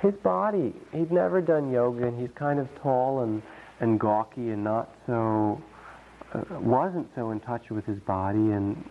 his 0.02 0.14
body, 0.16 0.76
he'd 0.92 1.14
never 1.14 1.40
done 1.40 1.72
yoga, 1.72 2.08
and 2.08 2.20
he's 2.20 2.36
kind 2.36 2.60
of 2.60 2.68
tall 2.84 3.24
and, 3.24 3.42
and 3.80 4.00
gawky 4.00 4.50
and 4.50 4.64
not 4.64 4.96
so, 5.06 5.62
uh, 6.34 6.42
wasn't 6.60 7.08
so 7.16 7.32
in 7.32 7.40
touch 7.40 7.70
with 7.70 7.86
his 7.86 8.00
body 8.00 8.52
and 8.52 8.84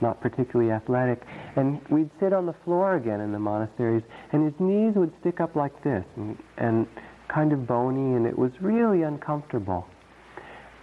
not 0.00 0.20
particularly 0.20 0.72
athletic. 0.72 1.22
And 1.56 1.80
we'd 1.88 2.10
sit 2.20 2.32
on 2.32 2.46
the 2.46 2.54
floor 2.64 2.96
again 2.96 3.20
in 3.20 3.32
the 3.32 3.38
monasteries, 3.38 4.02
and 4.32 4.44
his 4.44 4.60
knees 4.60 4.94
would 4.96 5.12
stick 5.20 5.40
up 5.40 5.54
like 5.54 5.82
this, 5.84 6.04
and, 6.16 6.36
and 6.58 6.86
kind 7.32 7.52
of 7.52 7.66
bony, 7.66 8.16
and 8.16 8.26
it 8.26 8.36
was 8.36 8.50
really 8.60 9.02
uncomfortable. 9.02 9.86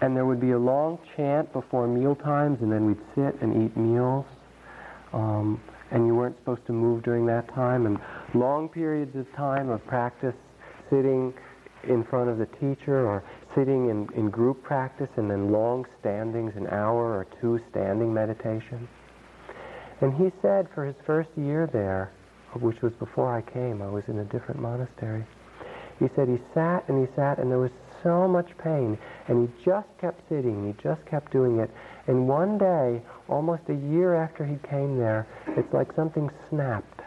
And 0.01 0.15
there 0.15 0.25
would 0.25 0.39
be 0.39 0.51
a 0.51 0.57
long 0.57 0.97
chant 1.17 1.51
before 1.51 1.85
meal 1.85 2.15
times, 2.15 2.59
and 2.61 2.71
then 2.71 2.85
we'd 2.85 3.01
sit 3.13 3.41
and 3.41 3.65
eat 3.65 3.75
meals. 3.75 4.25
Um, 5.11 5.61
and 5.91 6.05
you 6.05 6.15
weren't 6.15 6.37
supposed 6.37 6.65
to 6.67 6.73
move 6.73 7.03
during 7.03 7.25
that 7.25 7.53
time. 7.53 7.85
And 7.85 7.97
long 8.33 8.69
periods 8.69 9.15
of 9.15 9.25
time 9.35 9.69
of 9.69 9.85
practice, 9.85 10.35
sitting 10.89 11.33
in 11.87 12.03
front 12.05 12.29
of 12.29 12.37
the 12.37 12.45
teacher 12.45 13.05
or 13.07 13.23
sitting 13.55 13.89
in, 13.89 14.07
in 14.15 14.29
group 14.29 14.63
practice, 14.63 15.09
and 15.17 15.29
then 15.29 15.51
long 15.51 15.85
standings, 15.99 16.55
an 16.55 16.67
hour 16.67 17.17
or 17.17 17.27
two 17.41 17.59
standing 17.71 18.13
meditation. 18.13 18.87
And 20.01 20.13
he 20.13 20.31
said 20.41 20.67
for 20.73 20.85
his 20.85 20.95
first 21.05 21.29
year 21.35 21.67
there, 21.71 22.11
which 22.53 22.81
was 22.81 22.93
before 22.93 23.35
I 23.35 23.41
came, 23.41 23.81
I 23.81 23.89
was 23.89 24.03
in 24.07 24.19
a 24.19 24.25
different 24.25 24.61
monastery, 24.61 25.25
he 25.99 26.07
said 26.15 26.29
he 26.29 26.39
sat 26.53 26.87
and 26.87 27.05
he 27.05 27.13
sat 27.15 27.39
and 27.39 27.51
there 27.51 27.59
was 27.59 27.71
so 28.01 28.27
much 28.27 28.49
pain 28.57 28.97
and 29.27 29.47
he 29.47 29.65
just 29.65 29.87
kept 29.99 30.27
sitting, 30.29 30.65
he 30.65 30.81
just 30.81 31.05
kept 31.05 31.31
doing 31.31 31.59
it. 31.59 31.69
And 32.07 32.27
one 32.27 32.57
day, 32.57 33.01
almost 33.27 33.63
a 33.67 33.75
year 33.75 34.15
after 34.15 34.45
he 34.45 34.55
came 34.67 34.97
there, 34.97 35.27
it's 35.47 35.71
like 35.73 35.93
something 35.95 36.31
snapped. 36.49 37.01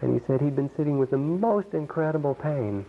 And 0.00 0.14
he 0.14 0.24
said 0.26 0.40
he'd 0.40 0.56
been 0.56 0.70
sitting 0.76 0.98
with 0.98 1.10
the 1.10 1.18
most 1.18 1.68
incredible 1.72 2.34
pain 2.34 2.86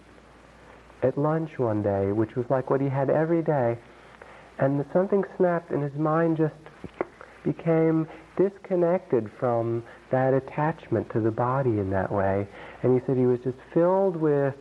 at 1.05 1.17
lunch 1.17 1.51
one 1.57 1.81
day, 1.81 2.11
which 2.11 2.35
was 2.35 2.45
like 2.49 2.69
what 2.69 2.81
he 2.81 2.89
had 2.89 3.09
every 3.09 3.41
day. 3.41 3.77
And 4.57 4.83
something 4.93 5.23
snapped 5.37 5.71
and 5.71 5.83
his 5.83 5.93
mind 5.99 6.37
just 6.37 6.55
became 7.43 8.07
disconnected 8.37 9.29
from 9.39 9.83
that 10.11 10.33
attachment 10.33 11.11
to 11.13 11.21
the 11.21 11.31
body 11.31 11.79
in 11.79 11.89
that 11.91 12.11
way. 12.11 12.47
And 12.81 12.99
he 12.99 13.05
said 13.05 13.17
he 13.17 13.25
was 13.25 13.39
just 13.43 13.57
filled 13.73 14.15
with 14.15 14.55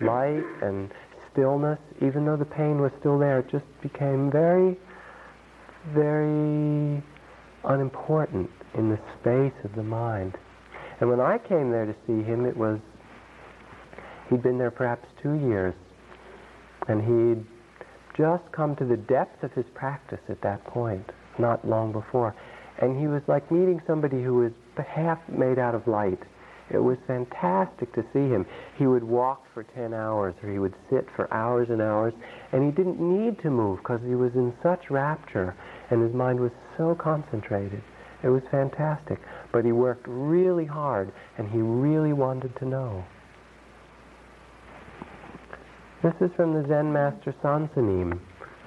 light 0.00 0.44
and 0.62 0.90
stillness, 1.32 1.78
even 2.00 2.24
though 2.24 2.36
the 2.36 2.44
pain 2.44 2.80
was 2.80 2.92
still 3.00 3.18
there, 3.18 3.40
it 3.40 3.50
just 3.50 3.64
became 3.82 4.30
very, 4.30 4.76
very 5.94 7.02
unimportant 7.64 8.50
in 8.74 8.88
the 8.90 8.98
space 9.20 9.64
of 9.64 9.74
the 9.74 9.82
mind. 9.82 10.36
And 11.00 11.08
when 11.08 11.20
I 11.20 11.38
came 11.38 11.70
there 11.70 11.86
to 11.86 11.94
see 12.06 12.22
him, 12.22 12.44
it 12.46 12.56
was, 12.56 12.78
he'd 14.30 14.42
been 14.42 14.58
there 14.58 14.70
perhaps 14.70 15.06
two 15.22 15.34
years, 15.34 15.74
and 16.88 17.00
he'd 17.02 17.46
just 18.16 18.50
come 18.52 18.74
to 18.76 18.84
the 18.84 18.96
depth 18.96 19.44
of 19.44 19.52
his 19.52 19.66
practice 19.74 20.20
at 20.28 20.40
that 20.42 20.64
point, 20.64 21.10
not 21.38 21.66
long 21.66 21.92
before. 21.92 22.34
And 22.78 22.98
he 22.98 23.06
was 23.06 23.22
like 23.28 23.50
meeting 23.50 23.80
somebody 23.86 24.22
who 24.22 24.34
was 24.34 24.52
half 24.76 25.18
made 25.28 25.58
out 25.58 25.74
of 25.74 25.86
light 25.86 26.22
it 26.70 26.78
was 26.78 26.98
fantastic 27.06 27.92
to 27.94 28.04
see 28.12 28.28
him. 28.28 28.44
He 28.76 28.86
would 28.86 29.04
walk 29.04 29.44
for 29.54 29.62
10 29.62 29.94
hours 29.94 30.34
or 30.42 30.50
he 30.50 30.58
would 30.58 30.74
sit 30.90 31.08
for 31.16 31.32
hours 31.32 31.70
and 31.70 31.80
hours, 31.80 32.12
and 32.52 32.64
he 32.64 32.70
didn't 32.70 33.00
need 33.00 33.38
to 33.40 33.50
move 33.50 33.78
because 33.78 34.00
he 34.06 34.14
was 34.14 34.34
in 34.34 34.52
such 34.62 34.90
rapture 34.90 35.54
and 35.90 36.02
his 36.02 36.12
mind 36.12 36.40
was 36.40 36.52
so 36.76 36.94
concentrated. 36.94 37.82
It 38.22 38.28
was 38.28 38.42
fantastic. 38.50 39.18
But 39.52 39.64
he 39.64 39.72
worked 39.72 40.06
really 40.06 40.66
hard 40.66 41.12
and 41.38 41.48
he 41.48 41.58
really 41.58 42.12
wanted 42.12 42.54
to 42.56 42.66
know. 42.66 43.04
This 46.00 46.14
is 46.20 46.30
from 46.36 46.54
the 46.54 46.64
Zen 46.68 46.92
master 46.92 47.34
Soen 47.42 47.68
Sa 47.74 47.80
Nim, 47.80 48.20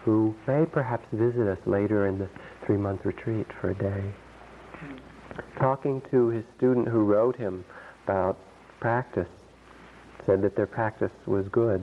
who 0.03 0.35
may 0.47 0.65
perhaps 0.65 1.05
visit 1.13 1.47
us 1.47 1.59
later 1.65 2.07
in 2.07 2.19
the 2.19 2.27
three-month 2.65 3.05
retreat 3.05 3.47
for 3.61 3.69
a 3.69 3.73
day. 3.73 4.03
Talking 5.57 6.01
to 6.11 6.27
his 6.27 6.43
student 6.57 6.89
who 6.89 7.05
wrote 7.05 7.37
him 7.37 7.63
about 8.03 8.37
practice, 8.81 9.29
said 10.25 10.41
that 10.41 10.57
their 10.57 10.67
practice 10.67 11.11
was 11.25 11.47
good. 11.53 11.81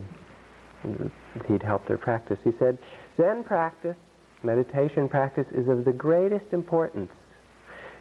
He'd 1.47 1.62
helped 1.62 1.88
their 1.88 1.97
practice. 1.97 2.38
He 2.45 2.52
said, 2.59 2.76
Zen 3.17 3.43
practice, 3.43 3.97
meditation 4.43 5.09
practice, 5.09 5.47
is 5.52 5.67
of 5.67 5.87
the 5.87 5.93
greatest 5.93 6.52
importance. 6.52 7.12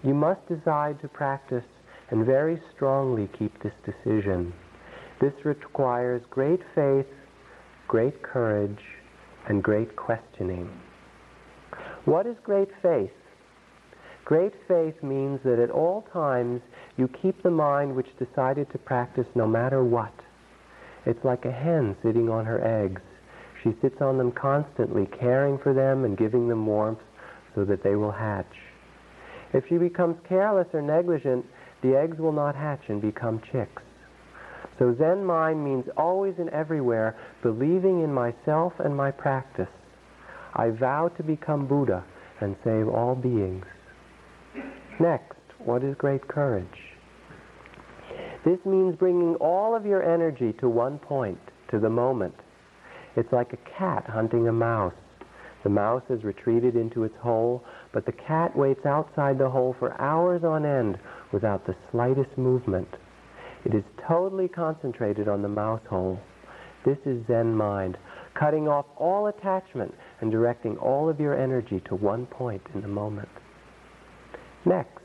You 0.03 0.13
must 0.13 0.45
decide 0.49 0.99
to 0.99 1.07
practice 1.07 1.63
and 2.09 2.25
very 2.25 2.61
strongly 2.75 3.29
keep 3.39 3.63
this 3.63 3.73
decision. 3.85 4.51
This 5.21 5.33
requires 5.45 6.21
great 6.29 6.59
faith, 6.75 7.05
great 7.87 8.21
courage, 8.21 8.79
and 9.47 9.63
great 9.63 9.95
questioning. 9.95 10.69
What 12.05 12.25
is 12.25 12.35
great 12.43 12.69
faith? 12.81 13.11
Great 14.25 14.53
faith 14.67 15.01
means 15.01 15.39
that 15.45 15.59
at 15.59 15.71
all 15.71 16.05
times 16.11 16.61
you 16.97 17.07
keep 17.07 17.41
the 17.41 17.51
mind 17.51 17.95
which 17.95 18.07
decided 18.19 18.69
to 18.71 18.77
practice 18.77 19.27
no 19.35 19.47
matter 19.47 19.83
what. 19.83 20.13
It's 21.05 21.23
like 21.23 21.45
a 21.45 21.51
hen 21.51 21.95
sitting 22.03 22.29
on 22.29 22.43
her 22.45 22.61
eggs. 22.65 23.01
She 23.63 23.73
sits 23.81 24.01
on 24.01 24.17
them 24.17 24.33
constantly, 24.33 25.05
caring 25.05 25.57
for 25.57 25.73
them 25.73 26.03
and 26.03 26.17
giving 26.17 26.49
them 26.49 26.65
warmth 26.65 26.99
so 27.55 27.63
that 27.63 27.83
they 27.83 27.95
will 27.95 28.11
hatch. 28.11 28.53
If 29.53 29.63
she 29.69 29.77
becomes 29.77 30.17
careless 30.27 30.67
or 30.73 30.81
negligent, 30.81 31.45
the 31.81 31.95
eggs 31.95 32.17
will 32.17 32.33
not 32.33 32.55
hatch 32.55 32.83
and 32.89 33.01
become 33.01 33.41
chicks. 33.51 33.81
So 34.79 34.95
Zen 34.97 35.25
mind 35.25 35.63
means 35.63 35.85
always 35.97 36.35
and 36.37 36.49
everywhere 36.49 37.15
believing 37.41 38.03
in 38.03 38.13
myself 38.13 38.73
and 38.79 38.95
my 38.95 39.11
practice. 39.11 39.69
I 40.53 40.69
vow 40.69 41.09
to 41.17 41.23
become 41.23 41.67
Buddha 41.67 42.03
and 42.41 42.55
save 42.63 42.87
all 42.87 43.15
beings. 43.15 43.65
Next, 44.99 45.37
What 45.59 45.83
is 45.83 45.95
great 45.95 46.27
courage? 46.27 46.95
This 48.45 48.59
means 48.65 48.95
bringing 48.95 49.35
all 49.35 49.75
of 49.75 49.85
your 49.85 50.03
energy 50.03 50.53
to 50.59 50.69
one 50.69 50.99
point, 50.99 51.39
to 51.71 51.79
the 51.79 51.89
moment. 51.89 52.35
It's 53.15 53.33
like 53.33 53.51
a 53.53 53.77
cat 53.77 54.05
hunting 54.07 54.47
a 54.47 54.53
mouse. 54.53 54.93
The 55.63 55.69
mouse 55.69 56.03
has 56.07 56.23
retreated 56.23 56.75
into 56.75 57.03
its 57.03 57.15
hole, 57.17 57.63
but 57.91 58.05
the 58.05 58.11
cat 58.11 58.55
waits 58.55 58.85
outside 58.85 59.37
the 59.37 59.49
hole 59.49 59.75
for 59.79 59.99
hours 59.99 60.43
on 60.43 60.65
end 60.65 60.99
without 61.33 61.65
the 61.65 61.75
slightest 61.91 62.37
movement. 62.37 62.87
It 63.67 63.75
is 63.75 63.83
totally 64.07 64.47
concentrated 64.47 65.27
on 65.27 65.41
the 65.41 65.49
mouse 65.49 65.81
hole. 65.89 66.17
This 66.85 66.97
is 67.05 67.27
Zen 67.27 67.53
mind, 67.53 67.97
cutting 68.33 68.69
off 68.69 68.85
all 68.95 69.27
attachment 69.27 69.93
and 70.21 70.31
directing 70.31 70.77
all 70.77 71.09
of 71.09 71.19
your 71.19 71.37
energy 71.37 71.81
to 71.89 71.95
one 71.95 72.27
point 72.27 72.61
in 72.73 72.81
the 72.81 72.87
moment. 72.87 73.27
Next, 74.63 75.03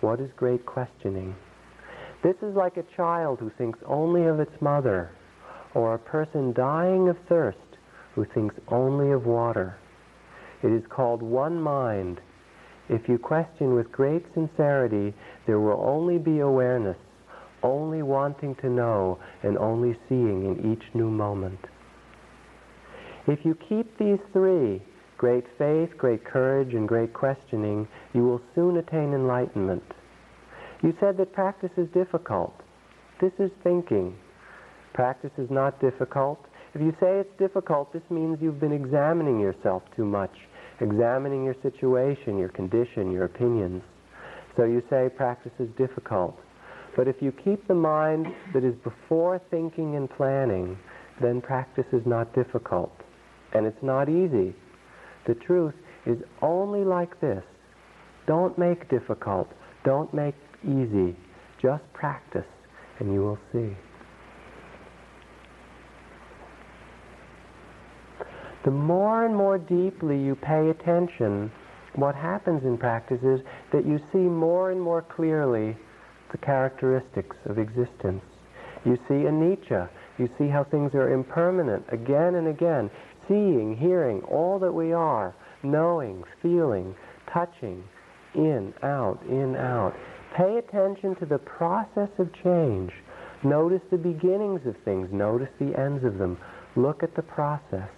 what 0.00 0.18
is 0.18 0.30
great 0.34 0.64
questioning? 0.64 1.36
This 2.22 2.36
is 2.36 2.56
like 2.56 2.78
a 2.78 2.96
child 2.96 3.38
who 3.38 3.50
thinks 3.58 3.78
only 3.84 4.24
of 4.24 4.40
its 4.40 4.62
mother, 4.62 5.10
or 5.74 5.92
a 5.92 5.98
person 5.98 6.54
dying 6.54 7.10
of 7.10 7.18
thirst 7.28 7.58
who 8.14 8.24
thinks 8.32 8.54
only 8.68 9.10
of 9.10 9.26
water. 9.26 9.76
It 10.62 10.72
is 10.72 10.86
called 10.88 11.20
one 11.20 11.60
mind. 11.60 12.22
If 12.88 13.10
you 13.10 13.18
question 13.18 13.74
with 13.74 13.92
great 13.92 14.24
sincerity, 14.32 15.12
there 15.46 15.60
will 15.60 15.84
only 15.86 16.16
be 16.16 16.38
awareness, 16.38 16.96
only 17.64 18.02
wanting 18.02 18.54
to 18.56 18.68
know, 18.68 19.18
and 19.42 19.58
only 19.58 19.96
seeing 20.08 20.44
in 20.44 20.72
each 20.72 20.94
new 20.94 21.10
moment. 21.10 21.58
If 23.26 23.40
you 23.44 23.56
keep 23.68 23.98
these 23.98 24.18
three, 24.32 24.82
great 25.16 25.44
faith, 25.58 25.88
great 25.96 26.24
courage, 26.24 26.74
and 26.74 26.86
great 26.86 27.14
questioning, 27.14 27.88
you 28.12 28.22
will 28.24 28.42
soon 28.54 28.76
attain 28.76 29.14
enlightenment. 29.14 29.82
You 30.82 30.94
said 31.00 31.16
that 31.16 31.32
practice 31.32 31.70
is 31.78 31.88
difficult. 31.94 32.52
This 33.20 33.32
is 33.38 33.50
thinking. 33.62 34.14
Practice 34.92 35.30
is 35.38 35.48
not 35.50 35.80
difficult. 35.80 36.38
If 36.74 36.82
you 36.82 36.92
say 37.00 37.18
it's 37.20 37.38
difficult, 37.38 37.92
this 37.92 38.02
means 38.10 38.38
you've 38.42 38.60
been 38.60 38.72
examining 38.72 39.40
yourself 39.40 39.82
too 39.96 40.04
much, 40.04 40.34
examining 40.80 41.44
your 41.44 41.56
situation, 41.62 42.36
your 42.36 42.50
condition, 42.50 43.10
your 43.10 43.24
opinions. 43.24 43.82
So 44.56 44.64
you 44.64 44.82
say 44.90 45.08
practice 45.16 45.52
is 45.58 45.68
difficult. 45.78 46.38
But 46.96 47.08
if 47.08 47.16
you 47.20 47.32
keep 47.32 47.66
the 47.66 47.74
mind 47.74 48.26
that 48.52 48.64
is 48.64 48.74
before 48.84 49.40
thinking 49.50 49.96
and 49.96 50.08
planning, 50.08 50.78
then 51.20 51.40
practice 51.40 51.86
is 51.92 52.02
not 52.06 52.34
difficult. 52.34 52.92
And 53.52 53.66
it's 53.66 53.82
not 53.82 54.08
easy. 54.08 54.54
The 55.26 55.34
truth 55.34 55.74
is 56.06 56.18
only 56.42 56.84
like 56.84 57.20
this. 57.20 57.42
Don't 58.26 58.56
make 58.58 58.88
difficult. 58.88 59.48
Don't 59.84 60.12
make 60.14 60.34
easy. 60.64 61.16
Just 61.60 61.84
practice, 61.92 62.46
and 63.00 63.12
you 63.12 63.20
will 63.20 63.38
see. 63.52 63.76
The 68.64 68.70
more 68.70 69.26
and 69.26 69.36
more 69.36 69.58
deeply 69.58 70.18
you 70.18 70.36
pay 70.36 70.70
attention, 70.70 71.52
what 71.96 72.14
happens 72.14 72.62
in 72.64 72.78
practice 72.78 73.20
is 73.22 73.40
that 73.72 73.86
you 73.86 73.98
see 74.12 74.18
more 74.18 74.70
and 74.70 74.80
more 74.80 75.02
clearly 75.02 75.76
the 76.34 76.44
characteristics 76.44 77.36
of 77.46 77.58
existence. 77.58 78.22
You 78.84 78.96
see 79.06 79.22
anicca. 79.22 79.88
You 80.18 80.28
see 80.36 80.48
how 80.48 80.64
things 80.64 80.92
are 80.94 81.12
impermanent 81.12 81.84
again 81.90 82.34
and 82.34 82.48
again 82.48 82.90
seeing, 83.28 83.76
hearing, 83.76 84.20
all 84.22 84.58
that 84.58 84.72
we 84.72 84.92
are, 84.92 85.32
knowing, 85.62 86.24
feeling, 86.42 86.94
touching, 87.32 87.84
in, 88.34 88.74
out, 88.82 89.20
in, 89.28 89.54
out. 89.54 89.94
Pay 90.36 90.56
attention 90.58 91.14
to 91.16 91.24
the 91.24 91.38
process 91.38 92.10
of 92.18 92.28
change. 92.42 92.90
Notice 93.44 93.82
the 93.92 93.96
beginnings 93.96 94.66
of 94.66 94.74
things. 94.84 95.08
Notice 95.12 95.50
the 95.60 95.78
ends 95.78 96.04
of 96.04 96.18
them. 96.18 96.36
Look 96.74 97.04
at 97.04 97.14
the 97.14 97.22
process. 97.22 97.88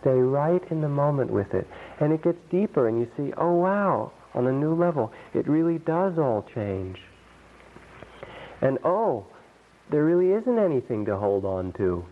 Stay 0.00 0.10
right 0.10 0.62
in 0.70 0.80
the 0.80 0.88
moment 0.88 1.30
with 1.30 1.52
it. 1.52 1.68
And 2.00 2.10
it 2.10 2.24
gets 2.24 2.38
deeper 2.50 2.88
and 2.88 2.98
you 2.98 3.08
see, 3.18 3.34
oh 3.36 3.52
wow, 3.52 4.12
on 4.32 4.46
a 4.46 4.52
new 4.52 4.74
level, 4.74 5.12
it 5.34 5.46
really 5.46 5.78
does 5.78 6.18
all 6.18 6.46
change. 6.54 6.98
And 8.60 8.78
oh, 8.84 9.26
there 9.90 10.04
really 10.04 10.32
isn't 10.32 10.58
anything 10.58 11.04
to 11.06 11.16
hold 11.16 11.44
on 11.44 11.72
to 11.72 12.04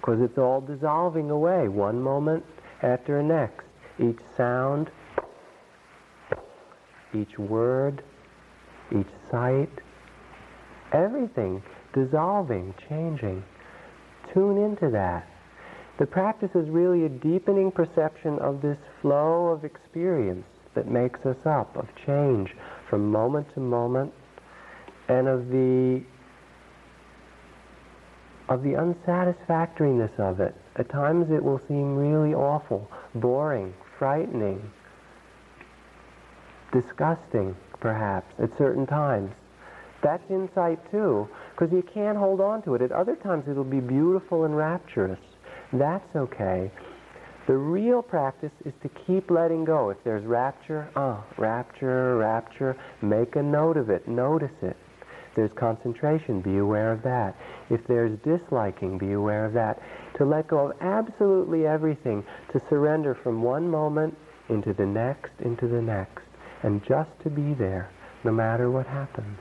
because 0.00 0.20
it's 0.20 0.38
all 0.38 0.60
dissolving 0.60 1.30
away 1.30 1.68
one 1.68 2.00
moment 2.00 2.44
after 2.82 3.18
the 3.18 3.22
next. 3.22 3.66
Each 4.00 4.18
sound, 4.36 4.90
each 7.14 7.38
word, 7.38 8.02
each 8.90 9.06
sight, 9.30 9.70
everything 10.92 11.62
dissolving, 11.94 12.74
changing. 12.88 13.44
Tune 14.32 14.56
into 14.56 14.90
that. 14.90 15.28
The 15.98 16.06
practice 16.06 16.50
is 16.54 16.68
really 16.68 17.04
a 17.04 17.08
deepening 17.08 17.70
perception 17.70 18.38
of 18.38 18.62
this 18.62 18.78
flow 19.00 19.48
of 19.48 19.64
experience 19.64 20.46
that 20.74 20.90
makes 20.90 21.20
us 21.26 21.36
up, 21.44 21.76
of 21.76 21.86
change 22.06 22.56
from 22.88 23.10
moment 23.10 23.52
to 23.54 23.60
moment, 23.60 24.12
and 25.12 25.28
of 25.28 25.48
the 25.48 26.02
of 28.48 28.62
the 28.62 28.76
unsatisfactoriness 28.76 30.10
of 30.18 30.40
it. 30.40 30.54
At 30.76 30.90
times 30.90 31.30
it 31.30 31.42
will 31.42 31.60
seem 31.68 31.96
really 31.96 32.34
awful, 32.34 32.90
boring, 33.14 33.72
frightening, 33.98 34.70
disgusting, 36.72 37.56
perhaps, 37.80 38.26
at 38.42 38.50
certain 38.58 38.86
times. 38.86 39.30
That's 40.02 40.28
insight 40.28 40.78
too, 40.90 41.28
because 41.52 41.72
you 41.72 41.82
can't 41.94 42.18
hold 42.18 42.40
on 42.40 42.62
to 42.62 42.74
it. 42.74 42.82
At 42.82 42.92
other 42.92 43.16
times 43.16 43.44
it'll 43.48 43.64
be 43.64 43.80
beautiful 43.80 44.44
and 44.44 44.56
rapturous. 44.56 45.20
That's 45.72 46.16
okay. 46.16 46.70
The 47.46 47.56
real 47.56 48.02
practice 48.02 48.52
is 48.64 48.74
to 48.82 48.90
keep 49.06 49.30
letting 49.30 49.64
go. 49.64 49.90
If 49.90 49.98
there's 50.04 50.24
rapture, 50.24 50.90
ah, 50.96 51.24
oh, 51.24 51.34
rapture, 51.40 52.16
rapture, 52.16 52.76
make 53.00 53.36
a 53.36 53.42
note 53.42 53.76
of 53.76 53.88
it, 53.88 54.06
notice 54.08 54.58
it 54.62 54.76
there's 55.34 55.50
concentration, 55.52 56.40
be 56.40 56.58
aware 56.58 56.92
of 56.92 57.02
that. 57.02 57.36
If 57.70 57.86
there's 57.86 58.18
disliking, 58.20 58.98
be 58.98 59.12
aware 59.12 59.44
of 59.44 59.52
that. 59.54 59.80
To 60.18 60.24
let 60.24 60.48
go 60.48 60.70
of 60.70 60.76
absolutely 60.80 61.66
everything, 61.66 62.24
to 62.52 62.60
surrender 62.68 63.14
from 63.14 63.42
one 63.42 63.68
moment 63.68 64.16
into 64.48 64.72
the 64.72 64.86
next, 64.86 65.32
into 65.40 65.66
the 65.68 65.80
next, 65.80 66.24
and 66.62 66.82
just 66.86 67.10
to 67.22 67.30
be 67.30 67.54
there, 67.54 67.90
no 68.24 68.32
matter 68.32 68.70
what 68.70 68.86
happens. 68.86 69.38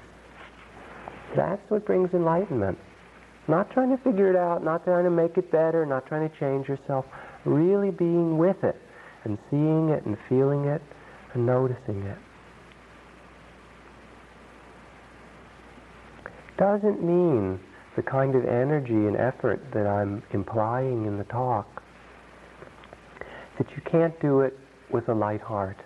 That's 1.35 1.61
what 1.69 1.85
brings 1.85 2.13
enlightenment. 2.13 2.77
Not 3.47 3.71
trying 3.71 3.95
to 3.95 4.03
figure 4.03 4.29
it 4.29 4.35
out, 4.35 4.63
not 4.63 4.83
trying 4.83 5.03
to 5.03 5.09
make 5.09 5.37
it 5.37 5.51
better, 5.51 5.85
not 5.85 6.05
trying 6.05 6.29
to 6.29 6.39
change 6.39 6.67
yourself, 6.67 7.05
really 7.45 7.91
being 7.91 8.37
with 8.37 8.63
it 8.63 8.75
and 9.23 9.37
seeing 9.49 9.89
it 9.89 10.05
and 10.05 10.17
feeling 10.29 10.65
it 10.65 10.81
and 11.33 11.45
noticing 11.45 12.03
it. 12.03 12.17
Doesn't 16.61 17.01
mean 17.01 17.59
the 17.95 18.03
kind 18.03 18.35
of 18.35 18.45
energy 18.45 18.93
and 18.93 19.17
effort 19.17 19.59
that 19.73 19.87
I'm 19.87 20.21
implying 20.31 21.07
in 21.07 21.17
the 21.17 21.23
talk, 21.23 21.81
that 23.57 23.65
you 23.75 23.81
can't 23.81 24.17
do 24.21 24.41
it 24.41 24.55
with 24.91 25.09
a 25.09 25.13
light 25.13 25.41
heart. 25.41 25.77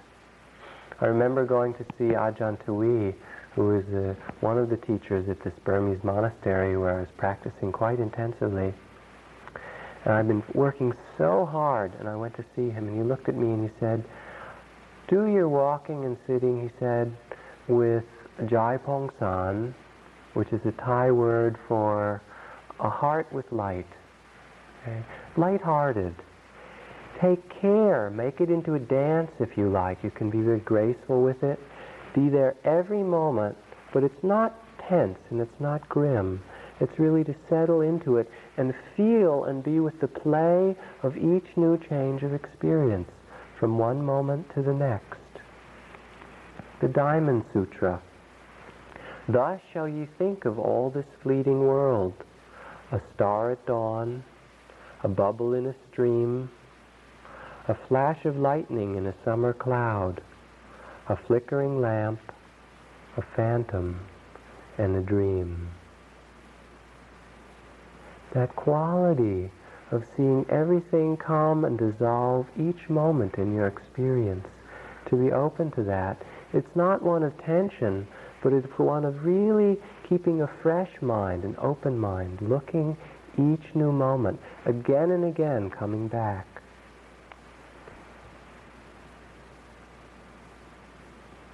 I 1.00 1.06
remember 1.06 1.46
going 1.46 1.76
to 1.76 1.86
see 1.98 2.14
Ajahn 2.14 2.58
Tui, 2.66 3.16
who 3.56 3.80
is 3.80 3.86
the, 3.86 4.18
one 4.42 4.58
of 4.58 4.70
the 4.70 4.76
teachers 4.76 5.30
at 5.30 5.42
this 5.46 5.54
Burmese 5.64 6.04
monastery 6.04 6.76
where 6.78 6.98
I 6.98 7.00
was 7.00 7.10
practicing 7.16 7.72
quite 7.72 8.02
intensively. 8.02 8.74
And 10.04 10.14
I've 10.14 10.28
been 10.28 10.44
working 10.54 10.92
so 11.18 11.46
hard, 11.50 11.94
and 12.00 12.10
I 12.10 12.18
went 12.18 12.36
to 12.36 12.44
see 12.54 12.70
him, 12.70 12.90
and 12.90 12.98
he 12.98 13.04
looked 13.04 13.30
at 13.30 13.36
me 13.36 13.48
and 13.48 13.64
he 13.64 13.74
said, 13.80 14.04
do 15.08 15.28
your 15.28 15.48
walking 15.48 16.04
and 16.04 16.18
sitting, 16.28 16.62
he 16.62 16.70
said, 16.82 17.16
with 17.70 18.04
Jai 18.48 18.76
Pong 18.76 19.10
San, 19.20 19.74
which 20.36 20.50
is 20.52 20.62
a 20.65 20.71
Thai 20.74 21.12
word 21.12 21.58
for 21.67 22.21
a 22.80 22.89
heart 22.89 23.32
with 23.34 23.45
light. 23.52 23.88
Okay? 24.84 25.04
Light-hearted. 25.38 26.15
Take 27.21 27.62
care. 27.62 28.10
Make 28.10 28.41
it 28.41 28.50
into 28.50 28.76
a 28.76 28.80
dance 28.80 29.32
if 29.39 29.58
you 29.58 29.69
like. 29.69 30.04
You 30.04 30.12
can 30.12 30.30
be 30.30 30.41
very 30.41 30.60
graceful 30.60 31.24
with 31.24 31.41
it. 31.43 31.60
Be 32.13 32.30
there 32.30 32.56
every 32.63 33.04
moment, 33.04 33.58
but 33.93 34.04
it's 34.04 34.24
not 34.24 34.54
tense 34.89 35.17
and 35.30 35.41
it's 35.41 35.60
not 35.60 35.88
grim. 35.89 36.41
It's 36.82 37.00
really 37.00 37.24
to 37.24 37.36
settle 37.50 37.82
into 37.82 38.17
it 38.17 38.30
and 38.58 38.74
feel 38.98 39.45
and 39.45 39.63
be 39.63 39.80
with 39.80 40.00
the 40.02 40.08
play 40.08 40.76
of 41.04 41.15
each 41.15 41.45
new 41.56 41.78
change 41.89 42.21
of 42.24 42.34
experience 42.34 43.10
from 43.60 43.78
one 43.78 44.04
moment 44.04 44.48
to 44.56 44.62
the 44.62 44.74
next. 44.74 45.19
The 46.82 46.89
Diamond 46.89 47.45
Sutra. 47.54 48.02
Thus 49.28 49.60
shall 49.74 49.88
ye 49.88 50.08
think 50.18 50.46
of 50.46 50.60
all 50.60 50.92
this 50.92 51.06
fleeting 51.24 51.66
world, 51.66 52.14
a 52.92 53.02
star 53.16 53.52
at 53.52 53.66
dawn, 53.66 54.24
a 55.04 55.08
bubble 55.08 55.54
in 55.54 55.66
a 55.66 55.76
stream, 55.92 56.50
a 57.68 57.76
flash 57.88 58.24
of 58.26 58.38
lightning 58.38 58.96
in 58.96 59.08
a 59.08 59.16
summer 59.24 59.52
cloud, 59.52 60.22
a 61.10 61.16
flickering 61.16 61.82
lamp, 61.82 62.20
a 63.18 63.24
phantom, 63.36 64.00
and 64.78 64.96
a 64.96 65.02
dream. 65.02 65.70
That 68.34 68.56
quality 68.56 69.52
of 69.92 70.04
seeing 70.16 70.46
everything 70.50 71.18
come 71.18 71.66
and 71.66 71.80
dissolve 71.80 72.46
each 72.60 72.90
moment 72.90 73.36
in 73.36 73.56
your 73.56 73.68
experience, 73.68 74.46
to 75.10 75.16
be 75.16 75.32
open 75.32 75.72
to 75.72 75.84
that. 75.84 76.22
It's 76.54 76.76
not 76.76 77.02
one 77.02 77.24
of 77.24 77.38
tension, 77.44 78.08
but 78.45 78.53
it's 78.53 78.77
one 78.77 79.03
of 79.03 79.25
really 79.25 79.75
keeping 80.08 80.43
a 80.43 80.49
fresh 80.62 80.91
mind, 81.01 81.43
an 81.43 81.55
open 81.60 81.97
mind, 81.97 82.38
looking 82.43 82.95
each 83.39 83.73
new 83.73 83.91
moment, 83.91 84.39
again 84.67 85.10
and 85.10 85.25
again 85.25 85.67
coming 85.71 86.08
back. 86.08 86.45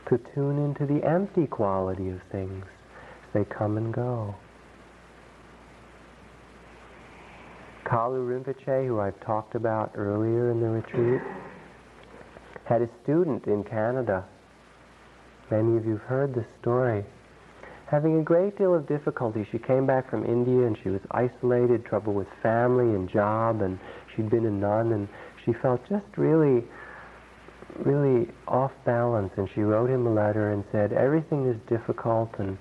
To 0.09 0.19
tune 0.35 0.57
into 0.65 0.85
the 0.85 1.01
empty 1.07 1.47
quality 1.47 2.09
of 2.09 2.19
things 2.29 2.65
they 3.33 3.45
come 3.45 3.77
and 3.77 3.93
go. 3.93 4.35
Kalu 7.85 8.27
Rinpoche, 8.27 8.85
who 8.85 8.99
I've 8.99 9.19
talked 9.21 9.55
about 9.55 9.93
earlier 9.95 10.51
in 10.51 10.59
the 10.59 10.67
retreat, 10.67 11.21
had 12.65 12.81
a 12.81 12.89
student 13.03 13.45
in 13.45 13.63
Canada. 13.63 14.25
Many 15.51 15.77
of 15.77 15.85
you 15.85 15.97
have 15.97 16.07
heard 16.07 16.33
this 16.33 16.47
story 16.61 17.05
having 17.91 18.17
a 18.17 18.23
great 18.23 18.57
deal 18.57 18.73
of 18.73 18.87
difficulty. 18.87 19.45
She 19.51 19.59
came 19.59 19.85
back 19.85 20.09
from 20.09 20.23
India 20.23 20.65
and 20.65 20.77
she 20.81 20.89
was 20.89 21.01
isolated, 21.11 21.83
trouble 21.83 22.13
with 22.13 22.27
family 22.41 22.95
and 22.95 23.09
job, 23.09 23.61
and 23.61 23.77
she'd 24.15 24.29
been 24.29 24.45
a 24.45 24.49
nun, 24.49 24.93
and 24.93 25.09
she 25.43 25.51
felt 25.61 25.81
just 25.89 26.05
really, 26.15 26.63
really 27.83 28.29
off 28.47 28.71
balance. 28.85 29.33
And 29.35 29.49
she 29.53 29.59
wrote 29.59 29.89
him 29.89 30.07
a 30.07 30.13
letter 30.13 30.53
and 30.53 30.63
said, 30.71 30.93
Everything 30.93 31.45
is 31.47 31.57
difficult 31.67 32.29
and 32.39 32.57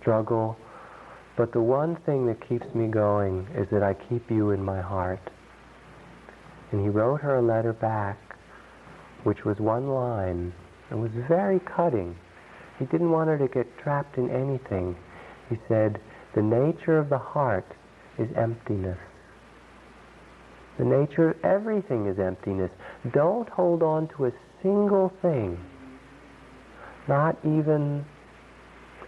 struggle, 0.00 0.56
but 1.36 1.52
the 1.52 1.60
one 1.60 1.96
thing 2.06 2.24
that 2.26 2.40
keeps 2.48 2.74
me 2.74 2.86
going 2.86 3.46
is 3.54 3.68
that 3.70 3.82
I 3.82 3.92
keep 3.92 4.30
you 4.30 4.52
in 4.52 4.64
my 4.64 4.80
heart. 4.80 5.20
And 6.72 6.80
he 6.80 6.88
wrote 6.88 7.20
her 7.20 7.36
a 7.36 7.42
letter 7.42 7.74
back, 7.74 8.18
which 9.24 9.44
was 9.44 9.58
one 9.58 9.88
line, 9.88 10.54
and 10.90 11.00
was 11.00 11.10
very 11.28 11.60
cutting 11.60 12.16
he 12.78 12.84
didn't 12.86 13.10
want 13.10 13.28
her 13.28 13.38
to 13.38 13.48
get 13.48 13.66
trapped 13.78 14.18
in 14.18 14.30
anything. 14.30 14.96
He 15.48 15.56
said, 15.68 16.00
the 16.34 16.42
nature 16.42 16.98
of 16.98 17.08
the 17.08 17.18
heart 17.18 17.66
is 18.18 18.28
emptiness. 18.36 18.98
The 20.78 20.84
nature 20.84 21.30
of 21.30 21.36
everything 21.42 22.06
is 22.06 22.18
emptiness. 22.18 22.70
Don't 23.12 23.48
hold 23.48 23.82
on 23.82 24.08
to 24.08 24.26
a 24.26 24.32
single 24.62 25.10
thing. 25.22 25.58
Not 27.08 27.38
even 27.44 28.04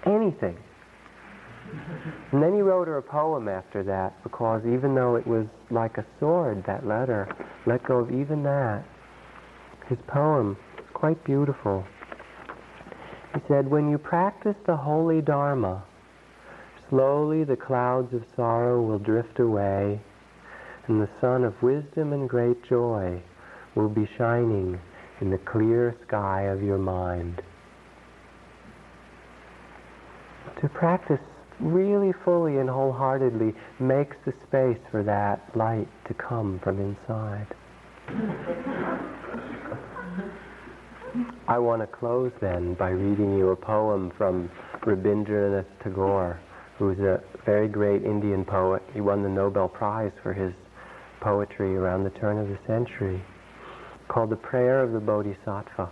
anything. 0.06 0.56
And 2.32 2.42
then 2.42 2.54
he 2.54 2.62
wrote 2.62 2.88
her 2.88 2.96
a 2.96 3.02
poem 3.02 3.48
after 3.48 3.82
that 3.82 4.22
because 4.22 4.62
even 4.64 4.94
though 4.94 5.16
it 5.16 5.26
was 5.26 5.46
like 5.70 5.98
a 5.98 6.06
sword, 6.18 6.64
that 6.66 6.86
letter, 6.86 7.28
let 7.66 7.84
go 7.84 7.98
of 7.98 8.10
even 8.10 8.42
that. 8.44 8.84
His 9.88 9.98
poem 10.06 10.56
quite 10.98 11.22
beautiful. 11.22 11.84
He 13.32 13.40
said, 13.46 13.70
when 13.70 13.88
you 13.88 13.98
practice 13.98 14.56
the 14.66 14.76
holy 14.76 15.20
Dharma, 15.20 15.84
slowly 16.88 17.44
the 17.44 17.56
clouds 17.56 18.12
of 18.12 18.24
sorrow 18.34 18.82
will 18.82 18.98
drift 18.98 19.38
away, 19.38 20.00
and 20.88 21.00
the 21.00 21.08
sun 21.20 21.44
of 21.44 21.62
wisdom 21.62 22.12
and 22.12 22.28
great 22.28 22.64
joy 22.68 23.22
will 23.76 23.88
be 23.88 24.08
shining 24.18 24.80
in 25.20 25.30
the 25.30 25.38
clear 25.38 25.94
sky 26.06 26.42
of 26.42 26.64
your 26.64 26.78
mind. 26.78 27.42
To 30.60 30.68
practice 30.68 31.20
really 31.60 32.12
fully 32.24 32.58
and 32.58 32.68
wholeheartedly 32.68 33.54
makes 33.78 34.16
the 34.24 34.32
space 34.48 34.80
for 34.90 35.04
that 35.04 35.56
light 35.56 35.88
to 36.06 36.14
come 36.14 36.58
from 36.64 36.80
inside. 36.80 37.46
I 41.48 41.58
want 41.58 41.80
to 41.80 41.86
close 41.86 42.30
then 42.42 42.74
by 42.74 42.90
reading 42.90 43.34
you 43.38 43.48
a 43.48 43.56
poem 43.56 44.12
from 44.18 44.50
Rabindranath 44.84 45.64
Tagore, 45.82 46.38
who's 46.76 46.98
a 46.98 47.22
very 47.46 47.68
great 47.68 48.04
Indian 48.04 48.44
poet. 48.44 48.82
He 48.92 49.00
won 49.00 49.22
the 49.22 49.30
Nobel 49.30 49.66
Prize 49.66 50.12
for 50.22 50.34
his 50.34 50.52
poetry 51.22 51.74
around 51.74 52.04
the 52.04 52.10
turn 52.10 52.36
of 52.36 52.48
the 52.48 52.58
century, 52.66 53.24
called 54.08 54.28
The 54.28 54.36
Prayer 54.36 54.82
of 54.82 54.92
the 54.92 55.00
Bodhisattva, 55.00 55.90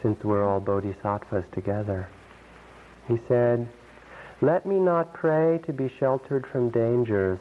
since 0.00 0.22
we're 0.22 0.48
all 0.48 0.60
bodhisattvas 0.60 1.44
together. 1.52 2.06
He 3.08 3.16
said, 3.26 3.68
Let 4.42 4.64
me 4.64 4.78
not 4.78 5.12
pray 5.12 5.58
to 5.66 5.72
be 5.72 5.92
sheltered 5.98 6.46
from 6.52 6.70
dangers, 6.70 7.40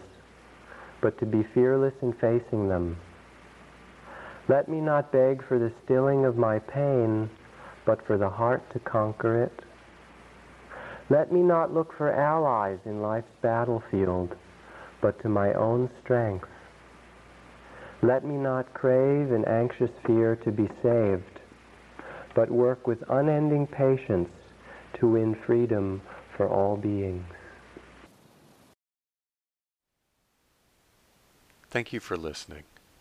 but 1.04 1.20
to 1.20 1.28
be 1.28 1.46
fearless 1.54 1.94
in 2.02 2.14
facing 2.14 2.68
them 2.68 2.98
let 4.48 4.68
me 4.68 4.82
not 4.82 5.12
beg 5.12 5.46
for 5.48 5.60
the 5.60 5.72
stilling 5.84 6.26
of 6.26 6.38
my 6.38 6.60
pain, 6.60 7.30
but 7.86 8.06
for 8.06 8.18
the 8.18 8.30
heart 8.30 8.64
to 8.74 8.80
conquer 8.80 9.44
it. 9.44 9.64
Let 11.10 11.32
me 11.32 11.42
not 11.42 11.74
look 11.74 11.96
for 11.98 12.12
allies 12.12 12.80
in 12.86 13.02
life's 13.02 13.32
battlefield, 13.42 14.36
but 15.02 15.22
to 15.22 15.30
my 15.30 15.54
own 15.54 15.90
strength. 16.04 16.48
Let 18.02 18.26
me 18.26 18.36
not 18.36 18.74
crave 18.74 19.32
in 19.32 19.46
anxious 19.46 19.92
fear 20.06 20.36
to 20.38 20.52
be 20.52 20.68
saved, 20.82 21.40
but 22.34 22.50
work 22.50 22.88
with 22.88 23.04
unending 23.10 23.68
patience 23.68 24.30
to 25.00 25.08
win 25.08 25.36
freedom 25.46 26.02
for 26.36 26.48
all 26.48 26.78
beings. 26.78 27.26
Thank 31.70 31.94
you 31.94 32.00
for 32.00 32.18
listening. 32.18 32.64